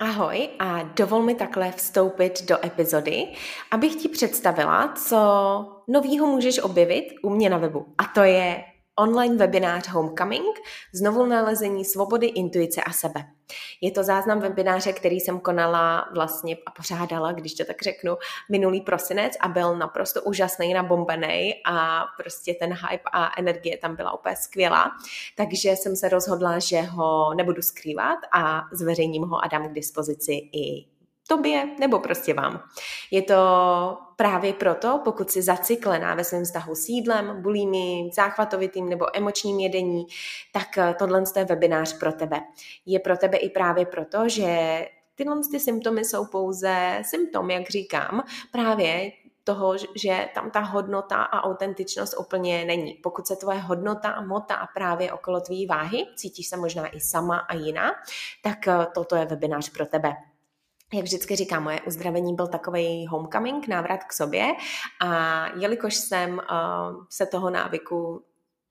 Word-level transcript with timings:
Ahoj 0.00 0.48
a 0.58 0.82
dovol 0.82 1.22
mi 1.22 1.34
takhle 1.34 1.72
vstoupit 1.72 2.44
do 2.48 2.66
epizody, 2.66 3.26
abych 3.70 3.96
ti 3.96 4.08
představila, 4.08 4.92
co 4.96 5.18
novýho 5.88 6.26
můžeš 6.26 6.58
objevit 6.58 7.04
u 7.22 7.30
mě 7.30 7.50
na 7.50 7.58
webu. 7.58 7.86
A 7.98 8.04
to 8.04 8.20
je 8.20 8.64
online 8.96 9.36
webinář 9.36 9.88
Homecoming, 9.88 10.58
znovu 10.92 11.26
nalezení 11.26 11.84
svobody, 11.84 12.26
intuice 12.26 12.82
a 12.82 12.92
sebe. 12.92 13.24
Je 13.80 13.90
to 13.90 14.02
záznam 14.02 14.40
webináře, 14.40 14.92
který 14.92 15.20
jsem 15.20 15.40
konala 15.40 16.08
vlastně 16.14 16.56
a 16.66 16.70
pořádala, 16.70 17.32
když 17.32 17.54
to 17.54 17.64
tak 17.64 17.82
řeknu, 17.82 18.16
minulý 18.50 18.80
prosinec 18.80 19.32
a 19.40 19.48
byl 19.48 19.76
naprosto 19.76 20.22
úžasný, 20.22 20.74
nabombený 20.74 21.54
a 21.66 22.04
prostě 22.16 22.54
ten 22.54 22.72
hype 22.72 23.10
a 23.12 23.40
energie 23.40 23.78
tam 23.78 23.96
byla 23.96 24.18
úplně 24.18 24.36
skvělá. 24.36 24.90
Takže 25.36 25.70
jsem 25.70 25.96
se 25.96 26.08
rozhodla, 26.08 26.58
že 26.58 26.80
ho 26.80 27.34
nebudu 27.34 27.62
skrývat 27.62 28.18
a 28.32 28.62
zveřejním 28.72 29.22
ho 29.22 29.44
a 29.44 29.48
dám 29.48 29.68
k 29.68 29.72
dispozici 29.72 30.32
i 30.32 30.93
tobě 31.28 31.68
nebo 31.80 31.98
prostě 31.98 32.34
vám. 32.34 32.62
Je 33.10 33.22
to 33.22 33.34
právě 34.16 34.52
proto, 34.52 35.00
pokud 35.04 35.30
si 35.30 35.42
zacyklená 35.42 36.14
ve 36.14 36.24
svém 36.24 36.44
vztahu 36.44 36.74
s 36.74 36.88
jídlem, 36.88 37.42
bulími, 37.42 38.10
záchvatovitým 38.14 38.88
nebo 38.88 39.16
emočním 39.16 39.60
jedení, 39.60 40.06
tak 40.52 40.78
eh, 40.78 40.94
tohle 40.98 41.24
je 41.36 41.44
webinář 41.44 41.98
pro 41.98 42.12
tebe. 42.12 42.40
Je 42.86 43.00
pro 43.00 43.16
tebe 43.16 43.36
i 43.36 43.50
právě 43.50 43.86
proto, 43.86 44.28
že 44.28 44.78
tyhle 45.14 45.40
ty 45.50 45.60
symptomy 45.60 46.04
jsou 46.04 46.26
pouze 46.26 47.02
symptomy, 47.02 47.54
jak 47.54 47.70
říkám, 47.70 48.24
právě 48.52 49.12
toho, 49.44 49.76
že 49.94 50.28
tam 50.34 50.50
ta 50.50 50.60
hodnota 50.60 51.16
a 51.16 51.44
autentičnost 51.44 52.14
úplně 52.18 52.64
není. 52.64 52.94
Pokud 52.94 53.26
se 53.26 53.36
tvoje 53.36 53.58
hodnota 53.58 54.20
motá 54.20 54.68
právě 54.74 55.12
okolo 55.12 55.40
tvý 55.40 55.66
váhy, 55.66 56.06
cítíš 56.16 56.48
se 56.48 56.56
možná 56.56 56.96
i 56.96 57.00
sama 57.00 57.38
a 57.38 57.54
jiná, 57.54 57.90
tak 58.42 58.68
eh, 58.68 58.86
toto 58.94 59.16
je 59.16 59.26
webinář 59.26 59.70
pro 59.70 59.86
tebe 59.86 60.12
jak 60.92 61.04
vždycky 61.04 61.36
říkám, 61.36 61.62
moje 61.62 61.80
uzdravení 61.80 62.34
byl 62.34 62.46
takový 62.46 63.06
homecoming, 63.06 63.68
návrat 63.68 64.04
k 64.04 64.12
sobě. 64.12 64.52
A 65.00 65.46
jelikož 65.58 65.94
jsem 65.94 66.32
uh, 66.34 67.04
se 67.10 67.26
toho 67.26 67.50
návyku 67.50 68.24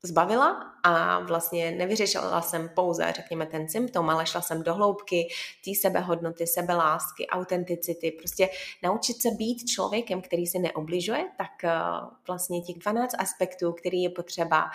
zbavila 0.06 0.74
a 0.84 1.20
vlastně 1.20 1.72
nevyřešila 1.72 2.42
jsem 2.42 2.70
pouze, 2.70 3.14
řekněme, 3.16 3.46
ten 3.46 3.70
symptom, 3.70 4.10
ale 4.10 4.26
šla 4.26 4.42
jsem 4.42 4.64
do 4.64 4.74
hloubky 4.74 5.28
té 5.66 5.72
sebehodnoty, 5.82 6.48
sebelásky, 6.48 7.28
autenticity, 7.28 8.12
prostě 8.12 8.50
naučit 8.84 9.22
se 9.22 9.30
být 9.38 9.70
člověkem, 9.70 10.22
který 10.22 10.48
si 10.48 10.60
neobližuje, 10.60 11.26
tak 11.38 11.52
uh, 11.64 12.10
vlastně 12.28 12.62
těch 12.62 12.76
12 12.78 13.16
aspektů, 13.20 13.74
který 13.74 14.02
je 14.04 14.10
potřeba 14.10 14.70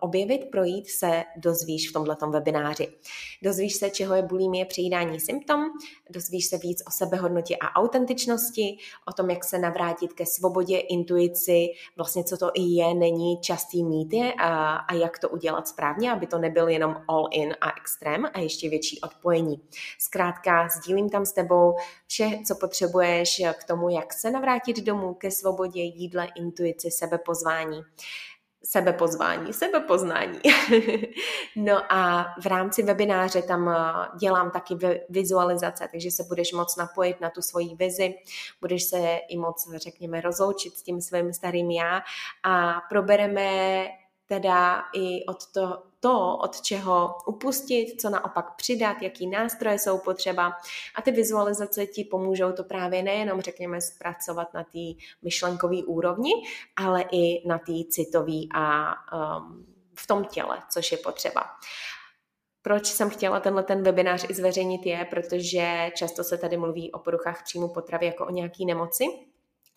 objevit, 0.00 0.50
projít, 0.50 0.88
se 0.90 1.24
dozvíš 1.36 1.90
v 1.90 1.92
tomto 1.92 2.30
webináři. 2.30 2.88
Dozvíš 3.42 3.74
se, 3.74 3.90
čeho 3.90 4.14
je 4.14 4.22
bulimie 4.22 4.64
přejídání 4.64 5.20
symptom, 5.20 5.64
dozvíš 6.10 6.46
se 6.46 6.58
víc 6.58 6.82
o 6.86 6.90
sebehodnotě 6.90 7.56
a 7.56 7.80
autentičnosti, 7.80 8.76
o 9.08 9.12
tom, 9.12 9.30
jak 9.30 9.44
se 9.44 9.58
navrátit 9.58 10.12
ke 10.12 10.26
svobodě, 10.26 10.78
intuici, 10.78 11.68
vlastně 11.96 12.24
co 12.24 12.36
to 12.36 12.50
i 12.54 12.62
je, 12.62 12.94
není 12.94 13.40
častý 13.40 13.84
mýty 13.84 14.32
a, 14.38 14.76
a 14.76 14.94
jak 14.94 15.18
to 15.18 15.28
udělat 15.28 15.68
správně, 15.68 16.12
aby 16.12 16.26
to 16.26 16.38
nebyl 16.38 16.68
jenom 16.68 16.96
all 17.08 17.28
in 17.30 17.54
a 17.60 17.70
extrém 17.80 18.26
a 18.34 18.40
ještě 18.40 18.68
větší 18.68 19.00
odpojení. 19.00 19.62
Zkrátka, 19.98 20.68
sdílím 20.68 21.10
tam 21.10 21.26
s 21.26 21.32
tebou 21.32 21.74
vše, 22.06 22.30
co 22.46 22.54
potřebuješ 22.54 23.42
k 23.58 23.64
tomu, 23.64 23.88
jak 23.88 24.12
se 24.12 24.30
navrátit 24.30 24.84
domů 24.84 25.14
ke 25.14 25.30
svobodě, 25.30 25.82
jídle, 25.82 26.28
intuici, 26.36 26.90
sebepozvání 26.90 27.82
sebepozvání, 28.64 29.52
sebepoznání. 29.52 30.38
no 31.56 31.92
a 31.92 32.26
v 32.42 32.46
rámci 32.46 32.82
webináře 32.82 33.42
tam 33.42 33.68
eh, 33.68 34.08
dělám 34.18 34.50
taky 34.50 34.74
vizualizace, 35.08 35.88
takže 35.92 36.10
se 36.10 36.24
budeš 36.24 36.52
moc 36.52 36.76
napojit 36.76 37.20
na 37.20 37.30
tu 37.30 37.42
svoji 37.42 37.74
vizi, 37.74 38.14
budeš 38.60 38.82
se 38.84 39.18
i 39.28 39.38
moc, 39.38 39.68
řekněme, 39.76 40.20
rozloučit 40.20 40.78
s 40.78 40.82
tím 40.82 41.00
svým 41.00 41.32
starým 41.32 41.70
já 41.70 42.02
a 42.42 42.80
probereme 42.88 43.86
teda 44.32 44.84
i 44.94 45.24
od 45.24 45.46
to, 45.46 45.82
to, 46.00 46.36
od 46.36 46.60
čeho 46.60 47.14
upustit, 47.26 48.00
co 48.00 48.10
naopak 48.10 48.56
přidat, 48.56 49.02
jaký 49.02 49.26
nástroje 49.26 49.78
jsou 49.78 49.98
potřeba. 49.98 50.52
A 50.94 51.02
ty 51.02 51.10
vizualizace 51.10 51.86
ti 51.86 52.04
pomůžou 52.04 52.52
to 52.52 52.64
právě 52.64 53.02
nejenom, 53.02 53.40
řekněme, 53.40 53.80
zpracovat 53.80 54.54
na 54.54 54.64
té 54.64 55.04
myšlenkové 55.22 55.76
úrovni, 55.86 56.30
ale 56.76 57.04
i 57.12 57.48
na 57.48 57.58
té 57.58 57.72
citové 57.90 58.40
a 58.54 58.94
um, 59.38 59.66
v 59.94 60.06
tom 60.06 60.24
těle, 60.24 60.58
což 60.70 60.92
je 60.92 60.98
potřeba. 60.98 61.44
Proč 62.62 62.86
jsem 62.86 63.10
chtěla 63.10 63.40
tenhle 63.40 63.62
ten 63.62 63.82
webinář 63.82 64.26
i 64.28 64.34
zveřejnit 64.34 64.86
je, 64.86 65.06
protože 65.10 65.90
často 65.94 66.24
se 66.24 66.38
tady 66.38 66.56
mluví 66.56 66.92
o 66.92 66.98
poruchách 66.98 67.44
příjmu 67.44 67.68
potravy 67.68 68.06
jako 68.06 68.26
o 68.26 68.30
nějaký 68.30 68.66
nemoci, 68.66 69.04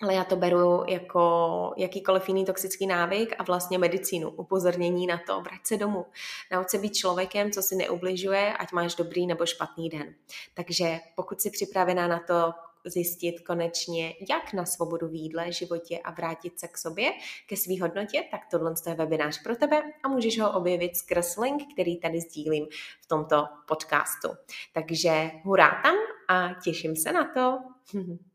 ale 0.02 0.14
já 0.14 0.24
to 0.24 0.36
beru 0.36 0.84
jako 0.88 1.74
jakýkoliv 1.78 2.28
jiný 2.28 2.46
toxický 2.46 2.88
návyk 2.88 3.36
a 3.38 3.44
vlastně 3.44 3.78
medicínu. 3.78 4.30
Upozornění 4.30 5.08
na 5.08 5.22
to, 5.28 5.42
vrať 5.42 5.66
se 5.66 5.78
domů. 5.78 6.06
Nauč 6.52 6.70
se 6.70 6.78
být 6.78 6.94
člověkem, 6.94 7.52
co 7.52 7.62
si 7.62 7.76
neubližuje, 7.76 8.54
ať 8.54 8.72
máš 8.72 8.96
dobrý 8.96 9.28
nebo 9.28 9.46
špatný 9.46 9.90
den. 9.90 10.16
Takže 10.54 11.00
pokud 11.16 11.42
jsi 11.42 11.50
připravená 11.50 12.08
na 12.08 12.20
to 12.20 12.54
zjistit 12.86 13.40
konečně, 13.40 14.14
jak 14.30 14.54
na 14.54 14.66
svobodu 14.66 15.08
v 15.08 15.14
jídle, 15.14 15.52
životě 15.52 16.00
a 16.04 16.12
vrátit 16.12 16.60
se 16.60 16.68
k 16.68 16.78
sobě, 16.78 17.12
ke 17.48 17.58
svý 17.58 17.80
hodnotě, 17.80 18.24
tak 18.32 18.42
tohle 18.52 18.74
je 18.88 18.96
webinář 18.96 19.44
pro 19.44 19.56
tebe 19.56 19.84
a 20.04 20.08
můžeš 20.08 20.40
ho 20.40 20.52
objevit 20.52 20.98
skrz 20.98 21.38
link, 21.38 21.74
který 21.74 22.00
tady 22.00 22.22
sdílím 22.22 22.68
v 23.02 23.08
tomto 23.08 23.46
podcastu. 23.68 24.30
Takže 24.74 25.32
hurá 25.44 25.82
tam 25.84 25.96
a 26.28 26.54
těším 26.64 26.96
se 26.96 27.12
na 27.12 27.34
to. 27.34 27.58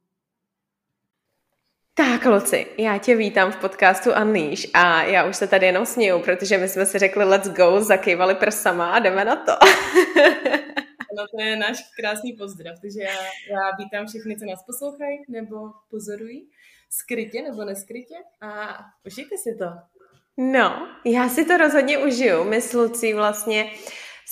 Tak, 2.01 2.25
Luci, 2.25 2.67
já 2.79 2.99
tě 2.99 3.17
vítám 3.17 3.53
v 3.53 3.57
podcastu 3.57 4.11
Unleash 4.23 4.67
a 4.75 5.03
já 5.03 5.25
už 5.25 5.37
se 5.37 5.47
tady 5.47 5.67
jenom 5.67 5.87
směju, 5.87 6.19
protože 6.19 6.59
my 6.59 6.69
jsme 6.69 6.87
si 6.87 6.99
řekli 6.99 7.25
let's 7.25 7.49
go, 7.49 7.81
zakývali 7.81 8.35
prsama 8.35 8.93
a 8.93 8.99
jdeme 8.99 9.25
na 9.25 9.37
to. 9.37 9.53
no 11.17 11.27
to 11.37 11.43
je 11.43 11.57
náš 11.57 11.79
krásný 11.97 12.33
pozdrav, 12.33 12.77
takže 12.81 13.01
já, 13.01 13.21
já 13.51 13.77
vítám 13.79 14.07
všechny, 14.07 14.37
co 14.37 14.45
nás 14.45 14.63
poslouchají 14.63 15.19
nebo 15.29 15.57
pozorují, 15.91 16.49
skrytě 16.91 17.43
nebo 17.43 17.65
neskrytě 17.65 18.15
a 18.41 18.79
užijte 19.07 19.39
si 19.39 19.55
to. 19.59 19.67
No, 20.37 20.89
já 21.05 21.29
si 21.29 21.45
to 21.45 21.57
rozhodně 21.57 21.99
užiju. 21.99 22.45
My 22.45 22.61
s 22.61 22.73
Lucí 22.73 23.15
vlastně 23.15 23.65
uh, 23.65 23.71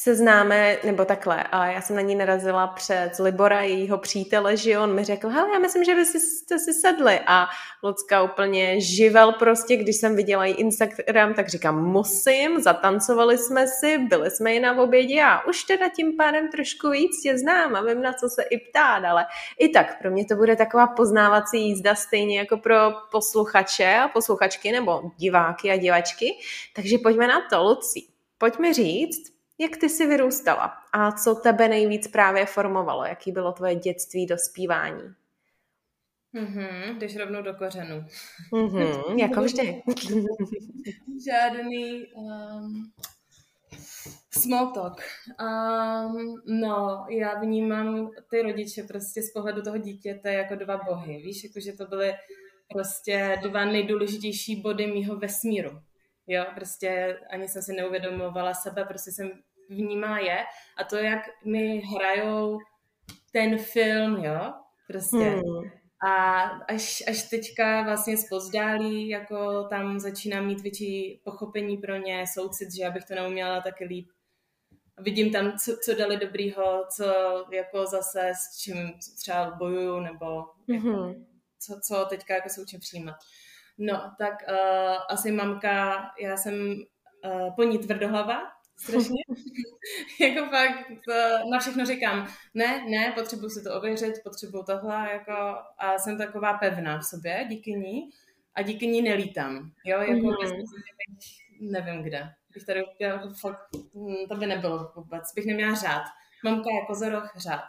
se 0.00 0.14
známe, 0.14 0.76
nebo 0.84 1.04
takhle, 1.04 1.44
a 1.44 1.66
já 1.66 1.80
jsem 1.80 1.96
na 1.96 2.02
ní 2.02 2.14
narazila 2.14 2.66
před 2.66 3.10
Libora, 3.18 3.60
jejího 3.60 3.98
přítele, 3.98 4.56
že 4.56 4.78
on 4.78 4.94
mi 4.94 5.04
řekl, 5.04 5.28
hele, 5.28 5.48
já 5.52 5.58
myslím, 5.58 5.84
že 5.84 5.94
vy 5.94 6.06
jste 6.06 6.58
si 6.58 6.72
sedli. 6.72 7.20
A 7.26 7.46
Lucka 7.82 8.22
úplně 8.22 8.80
živel 8.80 9.32
prostě, 9.32 9.76
když 9.76 9.96
jsem 9.96 10.16
viděla 10.16 10.44
její 10.44 10.54
Instagram, 10.54 11.34
tak 11.34 11.48
říkám, 11.48 11.84
musím, 11.84 12.60
zatancovali 12.60 13.38
jsme 13.38 13.66
si, 13.66 13.98
byli 13.98 14.30
jsme 14.30 14.54
i 14.54 14.60
na 14.60 14.82
obědě 14.82 15.22
a 15.22 15.46
už 15.46 15.64
teda 15.64 15.88
tím 15.88 16.16
pádem 16.16 16.48
trošku 16.48 16.90
víc 16.90 17.22
tě 17.22 17.38
znám 17.38 17.76
a 17.76 17.82
vím, 17.82 18.02
na 18.02 18.12
co 18.12 18.28
se 18.28 18.42
i 18.42 18.58
ptát, 18.58 19.04
ale 19.04 19.26
i 19.58 19.68
tak 19.68 19.98
pro 19.98 20.10
mě 20.10 20.24
to 20.24 20.36
bude 20.36 20.56
taková 20.56 20.86
poznávací 20.86 21.68
jízda 21.68 21.94
stejně 21.94 22.38
jako 22.38 22.56
pro 22.56 22.76
posluchače 23.12 23.96
a 23.96 24.08
posluchačky 24.08 24.72
nebo 24.72 25.02
diváky 25.16 25.70
a 25.70 25.76
divačky, 25.76 26.38
takže 26.74 26.98
pojďme 26.98 27.26
na 27.26 27.40
to, 27.50 27.62
Lucí. 27.62 28.08
Pojďme 28.38 28.74
říct, 28.74 29.37
jak 29.58 29.76
ty 29.76 29.88
jsi 29.88 30.06
vyrůstala 30.06 30.72
a 30.92 31.12
co 31.12 31.34
tebe 31.34 31.68
nejvíc 31.68 32.08
právě 32.08 32.46
formovalo? 32.46 33.04
Jaký 33.04 33.32
bylo 33.32 33.52
tvoje 33.52 33.74
dětství, 33.74 34.26
dospívání? 34.26 35.14
Mm-hmm, 36.34 36.98
jdeš 36.98 37.16
rovnou 37.16 37.42
do 37.42 37.54
kořenu. 37.54 38.04
Mm-hmm, 38.52 39.18
jako 39.18 39.42
vždy. 39.42 39.82
Žádný 41.26 42.06
um, 42.14 42.92
small 44.38 44.72
talk. 44.72 45.00
Um, 45.40 46.42
no, 46.46 47.06
já 47.10 47.40
vnímám 47.40 48.10
ty 48.30 48.42
rodiče 48.42 48.82
prostě 48.82 49.22
z 49.22 49.32
pohledu 49.32 49.62
toho 49.62 49.78
dítěte 49.78 50.32
jako 50.32 50.54
dva 50.54 50.76
bohy. 50.76 51.16
Víš, 51.16 51.44
jakože 51.44 51.72
to 51.72 51.86
byly 51.86 52.12
prostě 52.68 53.38
dva 53.42 53.64
nejdůležitější 53.64 54.60
body 54.62 54.86
mýho 54.86 55.16
vesmíru. 55.16 55.70
Jo, 56.26 56.44
prostě 56.54 57.18
ani 57.30 57.48
jsem 57.48 57.62
si 57.62 57.72
neuvědomovala 57.72 58.54
sebe, 58.54 58.84
prostě 58.84 59.10
jsem 59.10 59.30
vnímá 59.68 60.18
je 60.18 60.44
a 60.76 60.84
to, 60.84 60.96
jak 60.96 61.22
mi 61.44 61.78
hrajou 61.80 62.58
ten 63.32 63.58
film, 63.58 64.24
jo, 64.24 64.52
prostě. 64.86 65.16
Hmm. 65.16 65.70
A 66.08 66.42
až, 66.44 67.04
až 67.08 67.22
teďka 67.22 67.82
vlastně 67.82 68.16
spozdálí, 68.16 69.08
jako 69.08 69.64
tam 69.64 70.00
začínám 70.00 70.46
mít 70.46 70.60
větší 70.60 71.20
pochopení 71.24 71.76
pro 71.76 71.96
ně, 71.96 72.24
soucit, 72.34 72.74
že 72.74 72.86
abych 72.86 73.04
to 73.04 73.14
neuměla 73.14 73.60
taky 73.60 73.84
líp. 73.84 74.08
Vidím 74.98 75.32
tam, 75.32 75.52
co, 75.58 75.76
co 75.76 75.94
dali 75.94 76.16
dobrýho, 76.16 76.84
co 76.96 77.04
jako 77.52 77.86
zase 77.86 78.32
s 78.34 78.58
čím 78.58 78.92
třeba 79.18 79.50
bojuju, 79.50 80.00
nebo 80.00 80.44
mm-hmm. 80.68 81.24
co, 81.58 81.80
co 81.88 82.06
teďka 82.08 82.34
jako 82.34 82.48
se 82.48 82.60
učím 82.60 82.80
přijímat. 82.80 83.16
No, 83.78 84.14
tak 84.18 84.34
uh, 84.48 84.96
asi 85.08 85.32
mamka, 85.32 86.04
já 86.20 86.36
jsem 86.36 86.54
uh, 87.24 87.54
po 87.56 87.62
ní 87.62 87.78
tvrdohlava, 87.78 88.42
strašně. 88.78 89.22
jako 90.20 90.50
fakt 90.50 90.90
na 91.50 91.58
všechno 91.58 91.86
říkám, 91.86 92.28
ne, 92.54 92.84
ne, 92.88 93.12
potřebuji 93.14 93.48
si 93.48 93.62
to 93.62 93.74
ověřit, 93.74 94.14
potřebuji 94.24 94.62
tohle, 94.62 95.08
jako, 95.12 95.32
a 95.78 95.98
jsem 95.98 96.18
taková 96.18 96.52
pevná 96.52 96.98
v 96.98 97.04
sobě, 97.04 97.46
díky 97.48 97.72
ní, 97.72 98.10
a 98.54 98.62
díky 98.62 98.86
ní 98.86 99.02
nelítám, 99.02 99.70
jo, 99.84 100.00
jako 100.00 100.26
mm. 100.26 100.34
nevím 101.60 102.02
kde. 102.02 102.32
Bych 102.54 102.64
tady, 102.64 102.84
já, 103.00 103.22
fakt, 103.40 103.60
hm, 103.94 104.26
to 104.28 104.36
by 104.36 104.46
nebylo 104.46 104.92
vůbec, 104.96 105.22
bych 105.34 105.46
neměla 105.46 105.74
řád. 105.74 106.02
Mamka 106.44 106.70
jako 106.80 106.94
zoroch 106.94 107.32
řád. 107.36 107.64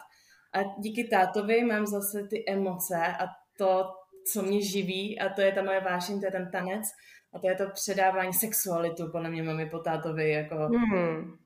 A 0.52 0.58
díky 0.78 1.04
tátovi 1.04 1.64
mám 1.64 1.86
zase 1.86 2.26
ty 2.30 2.44
emoce 2.48 2.96
a 3.20 3.26
to, 3.58 3.84
co 4.32 4.42
mě 4.42 4.62
živí 4.62 5.20
a 5.20 5.28
to 5.28 5.40
je 5.40 5.52
ta 5.52 5.62
moje 5.62 5.80
vášeň, 5.80 6.20
to 6.20 6.26
je 6.26 6.32
ten 6.32 6.50
tanec 6.50 6.82
a 7.32 7.38
to 7.38 7.48
je 7.48 7.54
to 7.54 7.64
předávání 7.74 8.32
sexualitu, 8.32 9.10
podle 9.10 9.30
mě 9.30 9.42
máme 9.42 9.66
po 9.66 9.78
tátovi, 9.78 10.30
jako 10.30 10.54
mm. 10.54 11.38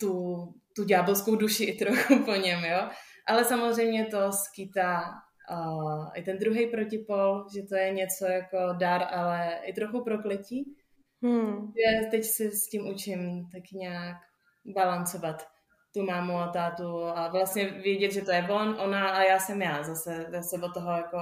tu, 0.00 0.36
tu 0.76 0.84
ďábelskou 0.84 1.36
duši 1.36 1.64
i 1.64 1.78
trochu 1.78 2.24
po 2.24 2.32
něm, 2.32 2.64
jo. 2.64 2.88
Ale 3.26 3.44
samozřejmě 3.44 4.06
to 4.06 4.32
skýtá 4.32 5.02
uh, 5.50 6.10
i 6.14 6.22
ten 6.22 6.38
druhý 6.38 6.66
protipol, 6.66 7.46
že 7.54 7.62
to 7.62 7.74
je 7.74 7.90
něco 7.90 8.24
jako 8.24 8.58
dar, 8.78 9.02
ale 9.14 9.60
i 9.64 9.72
trochu 9.72 10.04
prokletí. 10.04 10.76
Hmm. 11.22 11.72
Že 11.76 12.06
teď 12.10 12.24
se 12.24 12.50
s 12.50 12.66
tím 12.66 12.88
učím 12.88 13.48
tak 13.52 13.62
nějak 13.72 14.16
balancovat 14.64 15.46
tu 15.94 16.02
mámu 16.02 16.36
a 16.36 16.48
tátu 16.48 17.04
a 17.04 17.28
vlastně 17.28 17.70
vědět, 17.70 18.12
že 18.12 18.22
to 18.22 18.32
je 18.32 18.48
on, 18.50 18.76
ona 18.80 19.08
a 19.08 19.22
já 19.22 19.38
jsem 19.38 19.62
já. 19.62 19.82
Zase, 19.82 20.26
zase 20.30 20.56
od 20.62 20.74
toho 20.74 20.90
jako 20.90 21.18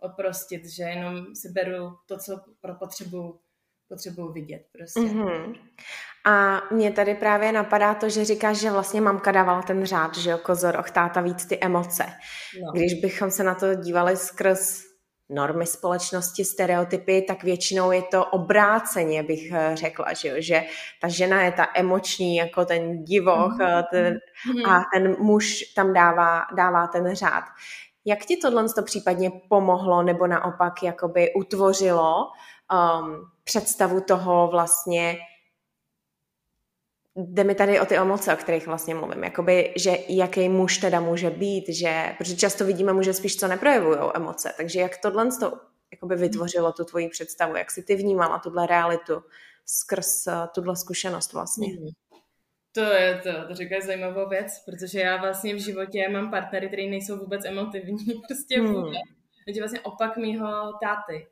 odprostit, 0.00 0.66
že 0.66 0.82
jenom 0.82 1.34
si 1.34 1.48
beru 1.48 1.96
to, 2.06 2.18
co 2.18 2.40
pro 2.60 2.74
potřebu 2.74 3.40
potřebuju 3.88 4.32
vidět 4.32 4.62
prostě. 4.72 5.00
Mm-hmm. 5.00 5.54
A 6.26 6.62
mě 6.70 6.92
tady 6.92 7.14
právě 7.14 7.52
napadá 7.52 7.94
to, 7.94 8.08
že 8.08 8.24
říkáš, 8.24 8.56
že 8.56 8.70
vlastně 8.70 9.00
mamka 9.00 9.32
dávala 9.32 9.62
ten 9.62 9.84
řád, 9.84 10.16
že 10.16 10.30
jo, 10.30 10.38
kozoroch, 10.38 10.90
táta 10.90 11.20
víc 11.20 11.46
ty 11.46 11.58
emoce. 11.60 12.04
No. 12.62 12.72
Když 12.72 12.94
bychom 12.94 13.30
se 13.30 13.44
na 13.44 13.54
to 13.54 13.74
dívali 13.74 14.16
skrz 14.16 14.88
normy 15.30 15.66
společnosti, 15.66 16.44
stereotypy, 16.44 17.22
tak 17.22 17.44
většinou 17.44 17.92
je 17.92 18.02
to 18.02 18.24
obráceně, 18.24 19.22
bych 19.22 19.52
eh, 19.52 19.70
řekla, 19.74 20.12
že, 20.12 20.28
jo? 20.28 20.34
že 20.38 20.62
ta 21.00 21.08
žena 21.08 21.42
je 21.42 21.52
ta 21.52 21.66
emoční, 21.74 22.36
jako 22.36 22.64
ten 22.64 23.04
divoch 23.04 23.58
mm-hmm. 23.58 23.84
ten, 23.90 24.14
mm-hmm. 24.14 24.72
a 24.72 24.84
ten 24.94 25.16
muž 25.18 25.62
tam 25.76 25.92
dává, 25.92 26.42
dává 26.56 26.86
ten 26.86 27.14
řád. 27.14 27.44
Jak 28.04 28.18
ti 28.18 28.36
tohle 28.36 28.68
to 28.68 28.82
případně 28.82 29.30
pomohlo 29.48 30.02
nebo 30.02 30.26
naopak 30.26 30.82
jakoby 30.82 31.34
utvořilo 31.34 32.26
um, 32.72 33.30
představu 33.48 34.00
toho 34.00 34.48
vlastně, 34.50 35.18
jde 37.16 37.44
mi 37.44 37.54
tady 37.54 37.80
o 37.80 37.86
ty 37.86 37.96
emoce, 37.96 38.34
o 38.34 38.36
kterých 38.36 38.66
vlastně 38.66 38.94
mluvím, 38.94 39.24
jakoby, 39.24 39.72
že 39.76 39.98
jaký 40.08 40.48
muž 40.48 40.78
teda 40.78 41.00
může 41.00 41.30
být, 41.30 41.68
že, 41.68 42.14
protože 42.18 42.36
často 42.36 42.64
vidíme 42.64 42.92
muže 42.92 43.14
spíš, 43.14 43.36
co 43.36 43.48
neprojevují 43.48 43.98
emoce, 44.14 44.54
takže 44.56 44.80
jak 44.80 44.98
tohle 44.98 45.28
to 45.40 45.52
jakoby 45.92 46.16
vytvořilo 46.16 46.72
tu 46.72 46.84
tvoji 46.84 47.08
představu, 47.08 47.56
jak 47.56 47.70
si 47.70 47.82
ty 47.82 47.96
vnímala 47.96 48.38
tuhle 48.38 48.66
realitu 48.66 49.22
skrz 49.66 50.26
uh, 50.26 50.32
tuhle 50.54 50.76
zkušenost 50.76 51.32
vlastně. 51.32 51.68
Mm. 51.68 51.88
To 52.72 52.80
je 52.80 53.20
to, 53.22 53.48
to 53.48 53.54
říkáš 53.54 53.82
zajímavou 53.84 54.28
věc, 54.28 54.62
protože 54.66 55.00
já 55.00 55.16
vlastně 55.16 55.54
v 55.54 55.58
životě 55.58 56.08
mám 56.08 56.30
partnery, 56.30 56.66
který 56.66 56.90
nejsou 56.90 57.18
vůbec 57.18 57.44
emotivní, 57.44 58.04
prostě 58.28 58.60
hmm. 58.60 58.74
vůbec. 58.74 58.92
Takže 59.44 59.60
vlastně 59.60 59.80
opak 59.80 60.16
mýho 60.16 60.72
táty 60.82 61.26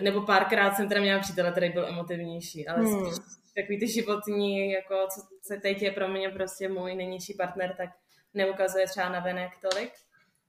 nebo 0.00 0.22
párkrát 0.22 0.74
jsem 0.74 0.88
teda 0.88 1.00
měla 1.00 1.20
přítele, 1.20 1.50
který 1.50 1.70
byl 1.70 1.88
emotivnější, 1.88 2.68
ale 2.68 2.78
hmm. 2.78 3.06
spíš 3.06 3.24
takový 3.56 3.78
ty 3.78 3.88
životní, 3.88 4.70
jako 4.70 5.06
co 5.14 5.20
se 5.42 5.56
teď 5.56 5.82
je 5.82 5.92
pro 5.92 6.08
mě 6.08 6.28
prostě 6.28 6.68
můj 6.68 6.94
nejnižší 6.94 7.34
partner, 7.34 7.74
tak 7.76 7.90
neukazuje 8.34 8.86
třeba 8.86 9.08
na 9.08 9.20
venek 9.20 9.50
tolik. 9.60 9.92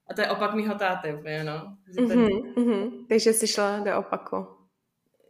A 0.09 0.13
to 0.13 0.21
je 0.21 0.29
opak 0.29 0.53
mýho 0.53 0.75
táty 0.75 1.13
úplně, 1.13 1.43
no. 1.43 1.77
Mm-hmm, 1.97 2.53
mm-hmm. 2.53 3.05
Takže 3.09 3.33
jsi 3.33 3.47
šla 3.47 3.79
do 3.79 3.97
opaku. 3.97 4.47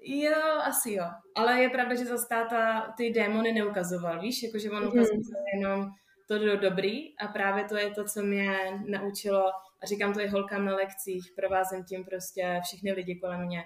Jo, 0.01 0.41
asi 0.63 0.93
jo. 0.93 1.05
Ale 1.35 1.61
je 1.61 1.69
pravda, 1.69 1.95
že 1.95 2.05
zase 2.05 2.27
táta 2.29 2.93
ty 2.97 3.09
démony 3.09 3.51
neukazoval, 3.51 4.21
víš? 4.21 4.43
Jakože 4.43 4.71
on 4.71 4.87
ukazoval 4.87 5.17
mm-hmm. 5.17 5.59
jenom 5.59 5.89
to 6.27 6.39
do 6.39 6.57
dobrý 6.57 7.17
a 7.19 7.27
právě 7.27 7.63
to 7.63 7.77
je 7.77 7.89
to, 7.89 8.03
co 8.03 8.21
mě 8.21 8.57
naučilo 8.85 9.43
a 9.81 9.85
říkám 9.85 10.13
to 10.13 10.19
i 10.19 10.27
holkám 10.27 10.65
na 10.65 10.75
lekcích, 10.75 11.23
provázím 11.35 11.83
tím 11.83 12.05
prostě 12.05 12.61
všechny 12.63 12.91
lidi 12.91 13.15
kolem 13.15 13.45
mě, 13.45 13.63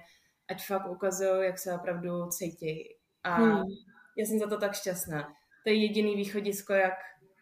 ať 0.49 0.65
fakt 0.65 0.89
ukazují, 0.89 1.45
jak 1.45 1.59
se 1.59 1.73
opravdu 1.73 2.27
cítí. 2.27 2.83
A 3.23 3.35
hmm. 3.35 3.63
já 4.17 4.25
jsem 4.25 4.39
za 4.39 4.47
to 4.47 4.57
tak 4.57 4.75
šťastná. 4.75 5.21
To 5.63 5.69
je 5.69 5.75
jediný 5.75 6.15
východisko, 6.15 6.73
jak, 6.73 6.93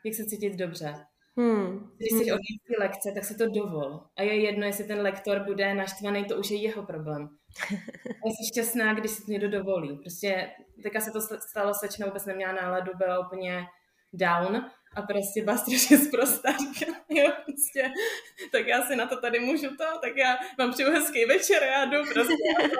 jak 0.05 0.15
se 0.15 0.25
cítit 0.25 0.55
dobře. 0.55 0.95
Hmm. 1.37 1.91
Když 1.97 2.11
jsi 2.11 2.23
hmm. 2.23 2.33
odjít 2.33 2.61
ty 2.67 2.75
lekce, 2.79 3.11
tak 3.13 3.23
se 3.23 3.35
to 3.35 3.49
dovol. 3.49 3.99
A 4.17 4.21
je 4.21 4.41
jedno, 4.41 4.65
jestli 4.65 4.83
ten 4.83 5.01
lektor 5.01 5.39
bude 5.45 5.73
naštvaný, 5.73 6.25
to 6.25 6.37
už 6.37 6.51
je 6.51 6.61
jeho 6.61 6.83
problém. 6.83 7.29
A 8.05 8.27
jsem 8.27 8.47
šťastná, 8.53 8.93
když 8.93 9.11
si 9.11 9.25
to 9.25 9.31
někdo 9.31 9.49
dovolí. 9.49 9.97
Prostě 9.97 10.51
teďka 10.83 10.99
se 10.99 11.11
to 11.11 11.21
stalo, 11.21 11.73
slečna 11.73 12.07
vůbec 12.07 12.25
neměla 12.25 12.53
náladu, 12.53 12.91
byla 12.97 13.27
úplně 13.27 13.65
down 14.13 14.71
a 14.95 15.01
prostě 15.01 15.43
byla 15.43 15.57
strašně 15.57 15.97
zprostá. 15.97 16.49
jo, 17.09 17.31
prostě, 17.45 17.91
tak 18.51 18.67
já 18.67 18.81
si 18.81 18.95
na 18.95 19.07
to 19.07 19.21
tady 19.21 19.39
můžu 19.39 19.69
to, 19.69 19.85
tak 20.01 20.17
já 20.17 20.37
vám 20.59 20.71
přeju 20.71 20.91
hezký 20.91 21.25
večer, 21.25 21.63
já 21.63 21.85
jdu 21.85 22.03
prostě. 22.13 22.33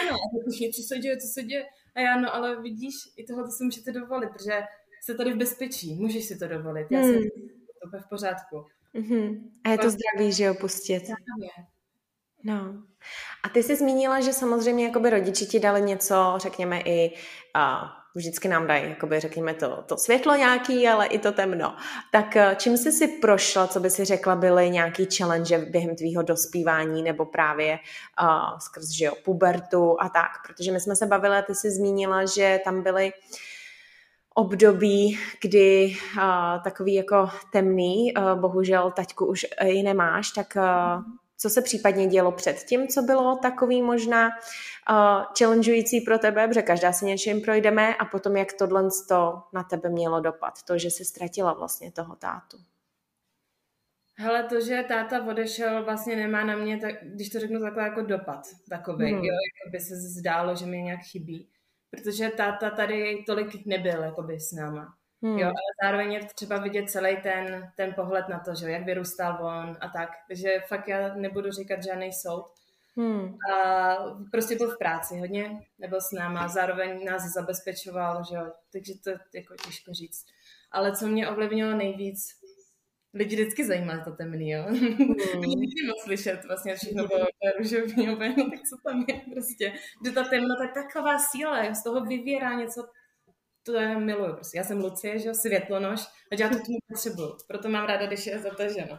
Ano, 0.00 0.14
a 0.14 0.46
už 0.46 0.76
co 0.76 0.82
se 0.82 0.98
děje, 0.98 1.16
co 1.16 1.26
se 1.26 1.42
děje. 1.42 1.66
A 1.94 2.00
já, 2.00 2.20
no 2.20 2.34
ale 2.34 2.62
vidíš, 2.62 2.94
i 3.16 3.24
tohle 3.24 3.50
si 3.50 3.64
můžete 3.64 3.92
dovolit, 3.92 4.30
protože 4.32 4.62
jste 5.02 5.14
tady 5.14 5.32
v 5.32 5.36
bezpečí, 5.36 5.94
můžeš 5.94 6.24
si 6.24 6.38
to 6.38 6.48
dovolit, 6.48 6.86
já 6.90 7.00
hmm. 7.00 7.12
jsem 7.12 7.22
to 7.92 7.98
v 7.98 8.08
pořádku. 8.08 8.66
Mm-hmm. 8.94 9.50
A 9.64 9.70
je 9.70 9.78
to 9.78 9.90
zdraví, 9.90 10.32
že 10.32 10.44
jo, 10.44 10.54
pustit. 10.54 11.02
No. 12.44 12.82
A 13.42 13.48
ty 13.48 13.62
jsi 13.62 13.76
zmínila, 13.76 14.20
že 14.20 14.32
samozřejmě 14.32 14.84
jakoby 14.84 15.10
rodiči 15.10 15.46
ti 15.46 15.60
dali 15.60 15.82
něco, 15.82 16.34
řekněme 16.36 16.80
i 16.80 17.10
uh, 17.56 18.01
vždycky 18.14 18.48
nám 18.48 18.66
dají, 18.66 18.88
jakoby 18.88 19.20
řekněme 19.20 19.54
to, 19.54 19.84
to 19.86 19.96
světlo 19.96 20.36
nějaký, 20.36 20.88
ale 20.88 21.06
i 21.06 21.18
to 21.18 21.32
temno. 21.32 21.76
Tak 22.12 22.36
eh, 22.36 22.56
čím 22.58 22.76
jsi 22.76 22.92
si 22.92 23.08
prošla, 23.08 23.66
co 23.66 23.80
by 23.80 23.90
si 23.90 24.04
řekla, 24.04 24.36
byly 24.36 24.70
nějaký 24.70 25.08
challenge 25.16 25.58
během 25.58 25.96
tvýho 25.96 26.22
dospívání 26.22 27.02
nebo 27.02 27.24
právě 27.24 27.78
uh, 28.22 28.58
skrz, 28.58 28.90
že 28.90 29.04
jo, 29.04 29.12
pubertu 29.24 29.96
a 30.00 30.08
tak, 30.08 30.30
protože 30.46 30.72
my 30.72 30.80
jsme 30.80 30.96
se 30.96 31.06
bavili 31.06 31.36
a 31.36 31.42
ty 31.42 31.54
jsi 31.54 31.70
zmínila, 31.70 32.24
že 32.26 32.60
tam 32.64 32.82
byly 32.82 33.12
období, 34.34 35.18
kdy 35.42 35.96
uh, 36.16 36.22
takový 36.64 36.94
jako 36.94 37.30
temný, 37.52 38.14
uh, 38.14 38.40
bohužel 38.40 38.90
taťku 38.90 39.26
už 39.26 39.46
i 39.64 39.82
nemáš, 39.82 40.30
tak 40.30 40.56
uh, 40.56 41.02
co 41.42 41.50
se 41.50 41.62
případně 41.62 42.06
dělo 42.06 42.32
před 42.32 42.56
tím, 42.56 42.88
co 42.88 43.02
bylo 43.02 43.36
takový 43.36 43.82
možná 43.82 44.28
uh, 44.28 45.24
challengeující 45.38 46.00
pro 46.00 46.18
tebe, 46.18 46.48
protože 46.48 46.62
každá 46.62 46.92
si 46.92 47.04
něčím 47.04 47.40
projdeme 47.40 47.94
a 47.94 48.04
potom 48.04 48.36
jak 48.36 48.52
tohle 48.52 48.88
to 49.08 49.42
na 49.52 49.62
tebe 49.62 49.88
mělo 49.88 50.20
dopad, 50.20 50.62
to, 50.62 50.78
že 50.78 50.90
jsi 50.90 51.04
ztratila 51.04 51.52
vlastně 51.52 51.92
toho 51.92 52.16
tátu. 52.16 52.56
Hele, 54.14 54.44
to, 54.44 54.60
že 54.60 54.84
táta 54.88 55.24
odešel, 55.24 55.84
vlastně 55.84 56.16
nemá 56.16 56.44
na 56.44 56.56
mě, 56.56 56.78
tak, 56.78 56.94
když 57.02 57.28
to 57.28 57.40
řeknu 57.40 57.60
takhle, 57.60 57.82
jako 57.82 58.02
dopad 58.02 58.40
takový, 58.68 59.04
hmm. 59.04 59.24
jo, 59.24 59.34
jako 59.34 59.70
by 59.72 59.80
se 59.80 59.96
zdálo, 59.96 60.56
že 60.56 60.66
mi 60.66 60.82
nějak 60.82 61.00
chybí. 61.00 61.48
Protože 61.90 62.28
táta 62.28 62.70
tady 62.70 63.24
tolik 63.26 63.66
nebyl, 63.66 64.02
jako 64.02 64.22
by 64.22 64.40
s 64.40 64.52
náma. 64.52 64.94
Hmm. 65.22 65.38
Jo, 65.38 65.46
ale 65.46 65.72
zároveň 65.82 66.12
je 66.12 66.24
třeba 66.34 66.58
vidět 66.58 66.90
celý 66.90 67.16
ten, 67.16 67.72
ten 67.76 67.94
pohled 67.94 68.28
na 68.28 68.38
to, 68.38 68.54
že 68.54 68.70
jak 68.70 68.84
vyrůstal 68.84 69.38
on 69.46 69.76
a 69.80 69.88
tak. 69.88 70.10
Takže 70.28 70.60
fakt 70.68 70.88
já 70.88 71.14
nebudu 71.14 71.50
říkat 71.50 71.82
žádný 71.82 72.12
soud. 72.12 72.44
Hmm. 72.96 73.36
A 73.54 73.94
prostě 74.30 74.56
byl 74.56 74.70
v 74.70 74.78
práci 74.78 75.18
hodně, 75.18 75.60
nebyl 75.78 76.00
s 76.00 76.12
náma, 76.12 76.48
zároveň 76.48 77.04
nás 77.04 77.22
zabezpečoval, 77.22 78.24
že 78.30 78.36
jo, 78.36 78.52
takže 78.72 78.92
to 79.04 79.10
je 79.10 79.18
jako 79.34 79.54
těžko 79.66 79.94
říct. 79.94 80.24
Ale 80.72 80.96
co 80.96 81.06
mě 81.06 81.28
ovlivnilo 81.28 81.76
nejvíc, 81.76 82.28
lidi 83.14 83.36
vždycky 83.36 83.64
zajímá 83.64 84.04
to 84.04 84.12
temný, 84.12 84.50
jo. 84.50 84.62
Hmm. 84.62 84.78
Nikdy 85.46 85.86
moc 85.86 86.02
slyšet 86.02 86.44
vlastně 86.44 86.76
všechno 86.76 87.06
bylo 87.06 87.26
růžový, 87.58 88.06
no 88.06 88.16
tak 88.16 88.60
co 88.68 88.76
tam 88.84 89.04
je 89.08 89.20
prostě. 89.32 89.72
Že 90.04 90.12
ta 90.12 90.24
temnota 90.24 90.62
je 90.62 90.70
taková 90.74 91.18
síla, 91.18 91.74
z 91.74 91.82
toho 91.82 92.04
vyvěrá 92.04 92.54
něco 92.54 92.88
to 93.62 93.72
je 93.72 93.98
miluju. 93.98 94.34
Prostě. 94.34 94.58
Já 94.58 94.64
jsem 94.64 94.80
Lucie, 94.80 95.18
že 95.18 95.28
jo, 95.28 95.34
světlonož, 95.34 96.00
a 96.02 96.34
já 96.38 96.48
to 96.48 96.54
tomu 96.54 96.78
potřebuju. 96.88 97.36
Proto 97.48 97.68
mám 97.68 97.86
ráda, 97.86 98.06
když 98.06 98.26
je 98.26 98.38
zataženo. 98.38 98.98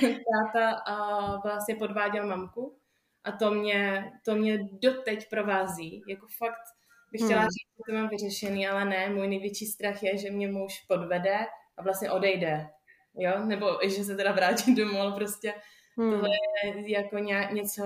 Táta 0.00 0.70
a 0.70 1.36
vlastně 1.40 1.74
podváděl 1.74 2.26
mamku 2.26 2.78
a 3.24 3.32
to 3.32 3.50
mě, 3.50 4.12
to 4.24 4.34
mě 4.34 4.58
doteď 4.82 5.28
provází. 5.30 6.02
Jako 6.08 6.26
fakt 6.38 6.62
bych 7.12 7.20
chtěla 7.20 7.40
hmm. 7.40 7.50
říct, 7.50 7.76
že 7.76 7.92
to 7.92 7.98
mám 7.98 8.08
vyřešený, 8.08 8.68
ale 8.68 8.84
ne. 8.84 9.08
Můj 9.08 9.28
největší 9.28 9.66
strach 9.66 10.02
je, 10.02 10.18
že 10.18 10.30
mě 10.30 10.48
muž 10.48 10.84
podvede 10.88 11.38
a 11.76 11.82
vlastně 11.82 12.10
odejde. 12.10 12.68
Jo? 13.14 13.44
Nebo 13.44 13.78
že 13.84 14.04
se 14.04 14.16
teda 14.16 14.32
vrátí 14.32 14.74
domů, 14.74 15.00
ale 15.00 15.12
prostě 15.12 15.54
Hmm. 15.98 16.10
Tohle 16.10 16.28
je 16.64 16.90
jako 16.90 17.18
nějak 17.18 17.52
něco, 17.52 17.82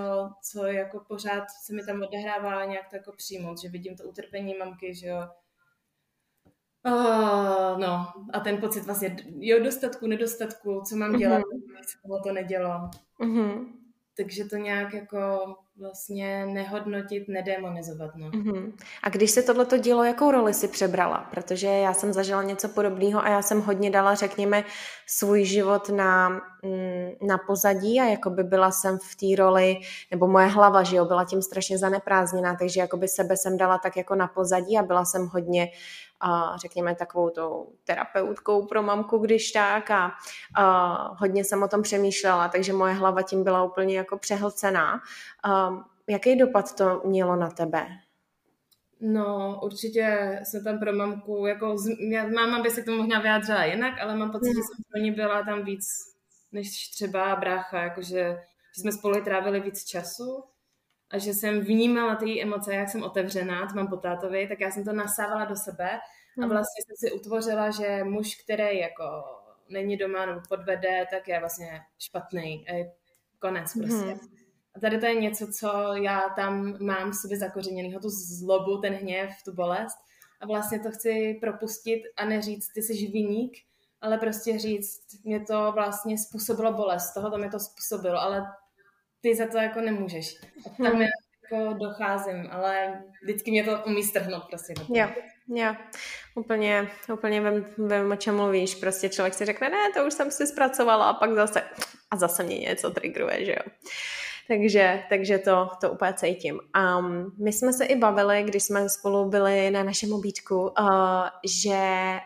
co 0.50 0.66
jako 0.66 1.04
pořád 1.08 1.44
se 1.50 1.74
mi 1.74 1.84
tam 1.84 2.02
odehrává 2.02 2.64
nějak 2.64 2.88
to 2.90 2.96
jako 2.96 3.12
přijmout, 3.12 3.60
že 3.60 3.68
vidím 3.68 3.96
to 3.96 4.04
utrpení 4.04 4.54
mamky, 4.54 4.94
že 4.94 5.06
jo. 5.06 5.28
Oh, 6.87 7.78
no 7.78 8.06
a 8.32 8.40
ten 8.40 8.56
pocit 8.56 8.87
vlastně, 8.87 9.16
jo, 9.38 9.64
dostatku, 9.64 10.06
nedostatku, 10.06 10.82
co 10.88 10.96
mám 10.96 11.16
dělat, 11.16 11.42
mm-hmm. 11.42 12.22
to 12.22 12.32
nedělo. 12.32 12.90
Mm-hmm. 13.20 13.66
Takže 14.16 14.44
to 14.44 14.56
nějak 14.56 14.94
jako 14.94 15.54
vlastně 15.80 16.46
nehodnotit, 16.46 17.28
nedemonizovat. 17.28 18.10
No. 18.16 18.30
Mm-hmm. 18.30 18.72
A 19.02 19.08
když 19.08 19.30
se 19.30 19.42
tohleto 19.42 19.78
dělo, 19.78 20.04
jakou 20.04 20.30
roli 20.30 20.54
si 20.54 20.68
přebrala? 20.68 21.28
Protože 21.30 21.66
já 21.66 21.94
jsem 21.94 22.12
zažila 22.12 22.42
něco 22.42 22.68
podobného 22.68 23.25
a 23.25 23.28
já 23.28 23.42
jsem 23.42 23.60
hodně 23.60 23.90
dala, 23.90 24.14
řekněme, 24.14 24.64
svůj 25.06 25.44
život 25.44 25.88
na, 25.88 26.40
na 27.22 27.38
pozadí 27.38 28.00
a 28.00 28.04
jakoby 28.04 28.44
byla 28.44 28.70
jsem 28.70 28.98
v 28.98 29.14
té 29.16 29.42
roli, 29.42 29.76
nebo 30.10 30.26
moje 30.26 30.46
hlava, 30.46 30.82
že 30.82 30.96
jo, 30.96 31.04
byla 31.04 31.24
tím 31.24 31.42
strašně 31.42 31.78
zaneprázdněná, 31.78 32.56
takže 32.56 32.80
jakoby 32.80 33.08
sebe 33.08 33.36
jsem 33.36 33.56
dala 33.56 33.78
tak 33.78 33.96
jako 33.96 34.14
na 34.14 34.26
pozadí 34.26 34.78
a 34.78 34.82
byla 34.82 35.04
jsem 35.04 35.26
hodně 35.26 35.70
a 36.20 36.56
řekněme 36.56 36.94
takovou 36.94 37.30
tou 37.30 37.72
terapeutkou 37.84 38.66
pro 38.66 38.82
mamku, 38.82 39.18
když 39.18 39.52
tak 39.52 39.90
a, 39.90 40.12
a 40.56 41.16
hodně 41.18 41.44
jsem 41.44 41.62
o 41.62 41.68
tom 41.68 41.82
přemýšlela, 41.82 42.48
takže 42.48 42.72
moje 42.72 42.92
hlava 42.94 43.22
tím 43.22 43.44
byla 43.44 43.64
úplně 43.64 43.96
jako 43.96 44.18
přehlcená. 44.18 45.00
A, 45.44 45.70
jaký 46.08 46.36
dopad 46.36 46.76
to 46.76 47.02
mělo 47.04 47.36
na 47.36 47.50
tebe? 47.50 47.86
No, 49.00 49.60
určitě 49.62 50.38
jsem 50.44 50.64
tam 50.64 50.78
pro 50.78 50.92
mamku, 50.92 51.46
jako, 51.46 51.76
máma 52.34 52.62
by 52.62 52.70
se 52.70 52.82
k 52.82 52.84
tomu 52.84 52.98
možná 52.98 53.20
vyjádřila 53.20 53.64
jinak, 53.64 53.94
ale 54.00 54.16
mám 54.16 54.32
pocit, 54.32 54.48
mm. 54.48 54.54
že 54.54 54.60
jsem 54.60 54.84
pro 54.90 55.00
ní 55.00 55.10
byla 55.10 55.42
tam 55.42 55.64
víc 55.64 56.10
než 56.52 56.88
třeba 56.88 57.37
brácha, 57.37 57.83
jakože 57.83 58.38
že 58.76 58.80
jsme 58.80 58.92
spolu 58.92 59.25
trávili 59.25 59.61
víc 59.61 59.85
času 59.85 60.45
a 61.11 61.19
že 61.19 61.35
jsem 61.35 61.61
vnímala 61.61 62.16
ty 62.16 62.42
emoce, 62.42 62.75
jak 62.75 62.88
jsem 62.88 63.02
otevřená, 63.02 63.66
to 63.66 63.75
mám 63.75 63.88
po 63.88 63.97
tátovi, 63.97 64.49
tak 64.49 64.61
já 64.61 64.71
jsem 64.71 64.85
to 64.85 64.92
nasávala 64.92 65.45
do 65.45 65.57
sebe 65.57 65.90
a 66.38 66.40
hmm. 66.40 66.50
vlastně 66.50 66.85
jsem 66.85 66.97
si 66.97 67.12
utvořila, 67.16 67.71
že 67.71 68.04
muž, 68.04 68.35
který 68.45 68.78
jako 68.78 69.04
není 69.69 69.97
doma 69.97 70.26
nebo 70.26 70.40
podvede, 70.49 71.07
tak 71.11 71.28
je 71.28 71.40
vlastně 71.40 71.80
špatný. 71.99 72.66
Konec 73.38 73.73
prostě. 73.73 74.11
Hmm. 74.11 74.19
A 74.75 74.80
tady 74.80 74.99
to 74.99 75.07
je 75.07 75.14
něco, 75.14 75.47
co 75.52 75.95
já 75.95 76.28
tam 76.37 76.76
mám 76.80 77.11
v 77.11 77.14
sobě 77.14 77.38
zakořeněného, 77.38 78.00
tu 78.00 78.09
zlobu, 78.09 78.78
ten 78.80 78.95
hněv, 78.95 79.30
tu 79.45 79.52
bolest. 79.52 79.97
A 80.40 80.47
vlastně 80.47 80.80
to 80.80 80.90
chci 80.90 81.38
propustit 81.40 82.02
a 82.16 82.25
neříct, 82.25 82.73
ty 82.73 82.83
jsi 82.83 82.92
viník, 82.92 83.59
ale 84.00 84.19
prostě 84.19 84.59
říct, 84.59 85.00
mě 85.25 85.40
to 85.40 85.73
vlastně 85.73 86.19
způsobilo 86.19 86.73
bolest, 86.73 87.14
toho 87.14 87.30
to 87.30 87.38
mě 87.38 87.50
to 87.50 87.61
způsobilo, 87.61 88.21
ale 88.21 88.47
ty 89.21 89.35
za 89.35 89.47
to 89.47 89.59
jako 89.59 89.80
nemůžeš. 89.80 90.35
A 90.66 90.83
tam 90.83 90.92
hmm. 90.92 91.02
jako 91.02 91.75
docházím, 91.78 92.49
ale 92.50 93.02
vždycky 93.23 93.50
mě 93.50 93.64
to 93.64 93.83
umí 93.87 94.02
strhnout 94.02 94.45
prostě. 94.49 94.75
Jo, 94.88 95.09
jo. 95.49 95.75
Úplně, 96.35 96.88
úplně 97.14 97.40
vím, 97.40 97.66
vím, 97.78 98.12
o 98.12 98.16
čem 98.16 98.37
mluvíš. 98.37 98.75
Prostě 98.75 99.09
člověk 99.09 99.35
si 99.35 99.45
řekne, 99.45 99.69
ne, 99.69 99.92
to 99.95 100.07
už 100.07 100.14
jsem 100.14 100.30
si 100.30 100.47
zpracovala 100.47 101.09
a 101.09 101.14
pak 101.14 101.35
zase, 101.35 101.62
a 102.11 102.16
zase 102.16 102.42
mě 102.42 102.59
něco 102.59 102.90
triggeruje, 102.90 103.45
že 103.45 103.52
jo. 103.52 103.73
Takže, 104.50 105.02
takže 105.09 105.38
to, 105.38 105.69
to 105.80 105.90
úplně 105.90 106.14
cítím. 106.14 106.61
Um, 106.99 107.33
my 107.38 107.52
jsme 107.52 107.73
se 107.73 107.85
i 107.85 107.97
bavili, 107.97 108.42
když 108.42 108.62
jsme 108.62 108.88
spolu 108.88 109.25
byli 109.25 109.71
na 109.71 109.83
našem 109.83 110.12
obídku, 110.12 110.62
uh, 110.62 110.73
že 111.45 111.80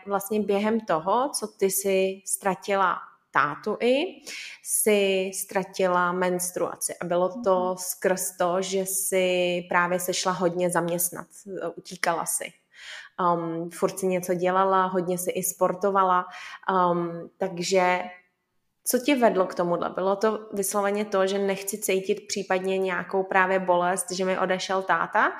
vlastně 0.05 0.39
během 0.41 0.79
toho, 0.79 1.29
co 1.39 1.47
ty 1.47 1.71
si 1.71 2.21
ztratila 2.25 2.97
tátu 3.31 3.77
i, 3.79 4.21
si 4.63 5.31
ztratila 5.33 6.11
menstruaci. 6.11 6.93
A 7.01 7.05
bylo 7.05 7.29
to 7.43 7.65
mhm. 7.67 7.77
skrz 7.77 8.37
to, 8.37 8.61
že 8.61 8.85
si 8.85 9.61
právě 9.69 9.99
se 9.99 10.13
šla 10.13 10.31
hodně 10.31 10.69
zaměstnat, 10.69 11.27
utíkala 11.75 12.25
si. 12.25 12.45
Um, 13.33 13.69
furt 13.69 13.99
si 13.99 14.07
něco 14.07 14.33
dělala, 14.33 14.85
hodně 14.85 15.17
si 15.17 15.31
i 15.31 15.43
sportovala, 15.43 16.25
um, 16.91 17.29
takže 17.37 17.99
co 18.87 18.99
tě 18.99 19.15
vedlo 19.15 19.45
k 19.45 19.55
tomuhle? 19.55 19.89
Bylo 19.89 20.15
to 20.15 20.39
vysloveně 20.53 21.05
to, 21.05 21.27
že 21.27 21.39
nechci 21.39 21.77
cítit 21.77 22.27
případně 22.27 22.77
nějakou 22.77 23.23
právě 23.23 23.59
bolest, 23.59 24.11
že 24.11 24.25
mi 24.25 24.39
odešel 24.39 24.81
táta? 24.81 25.31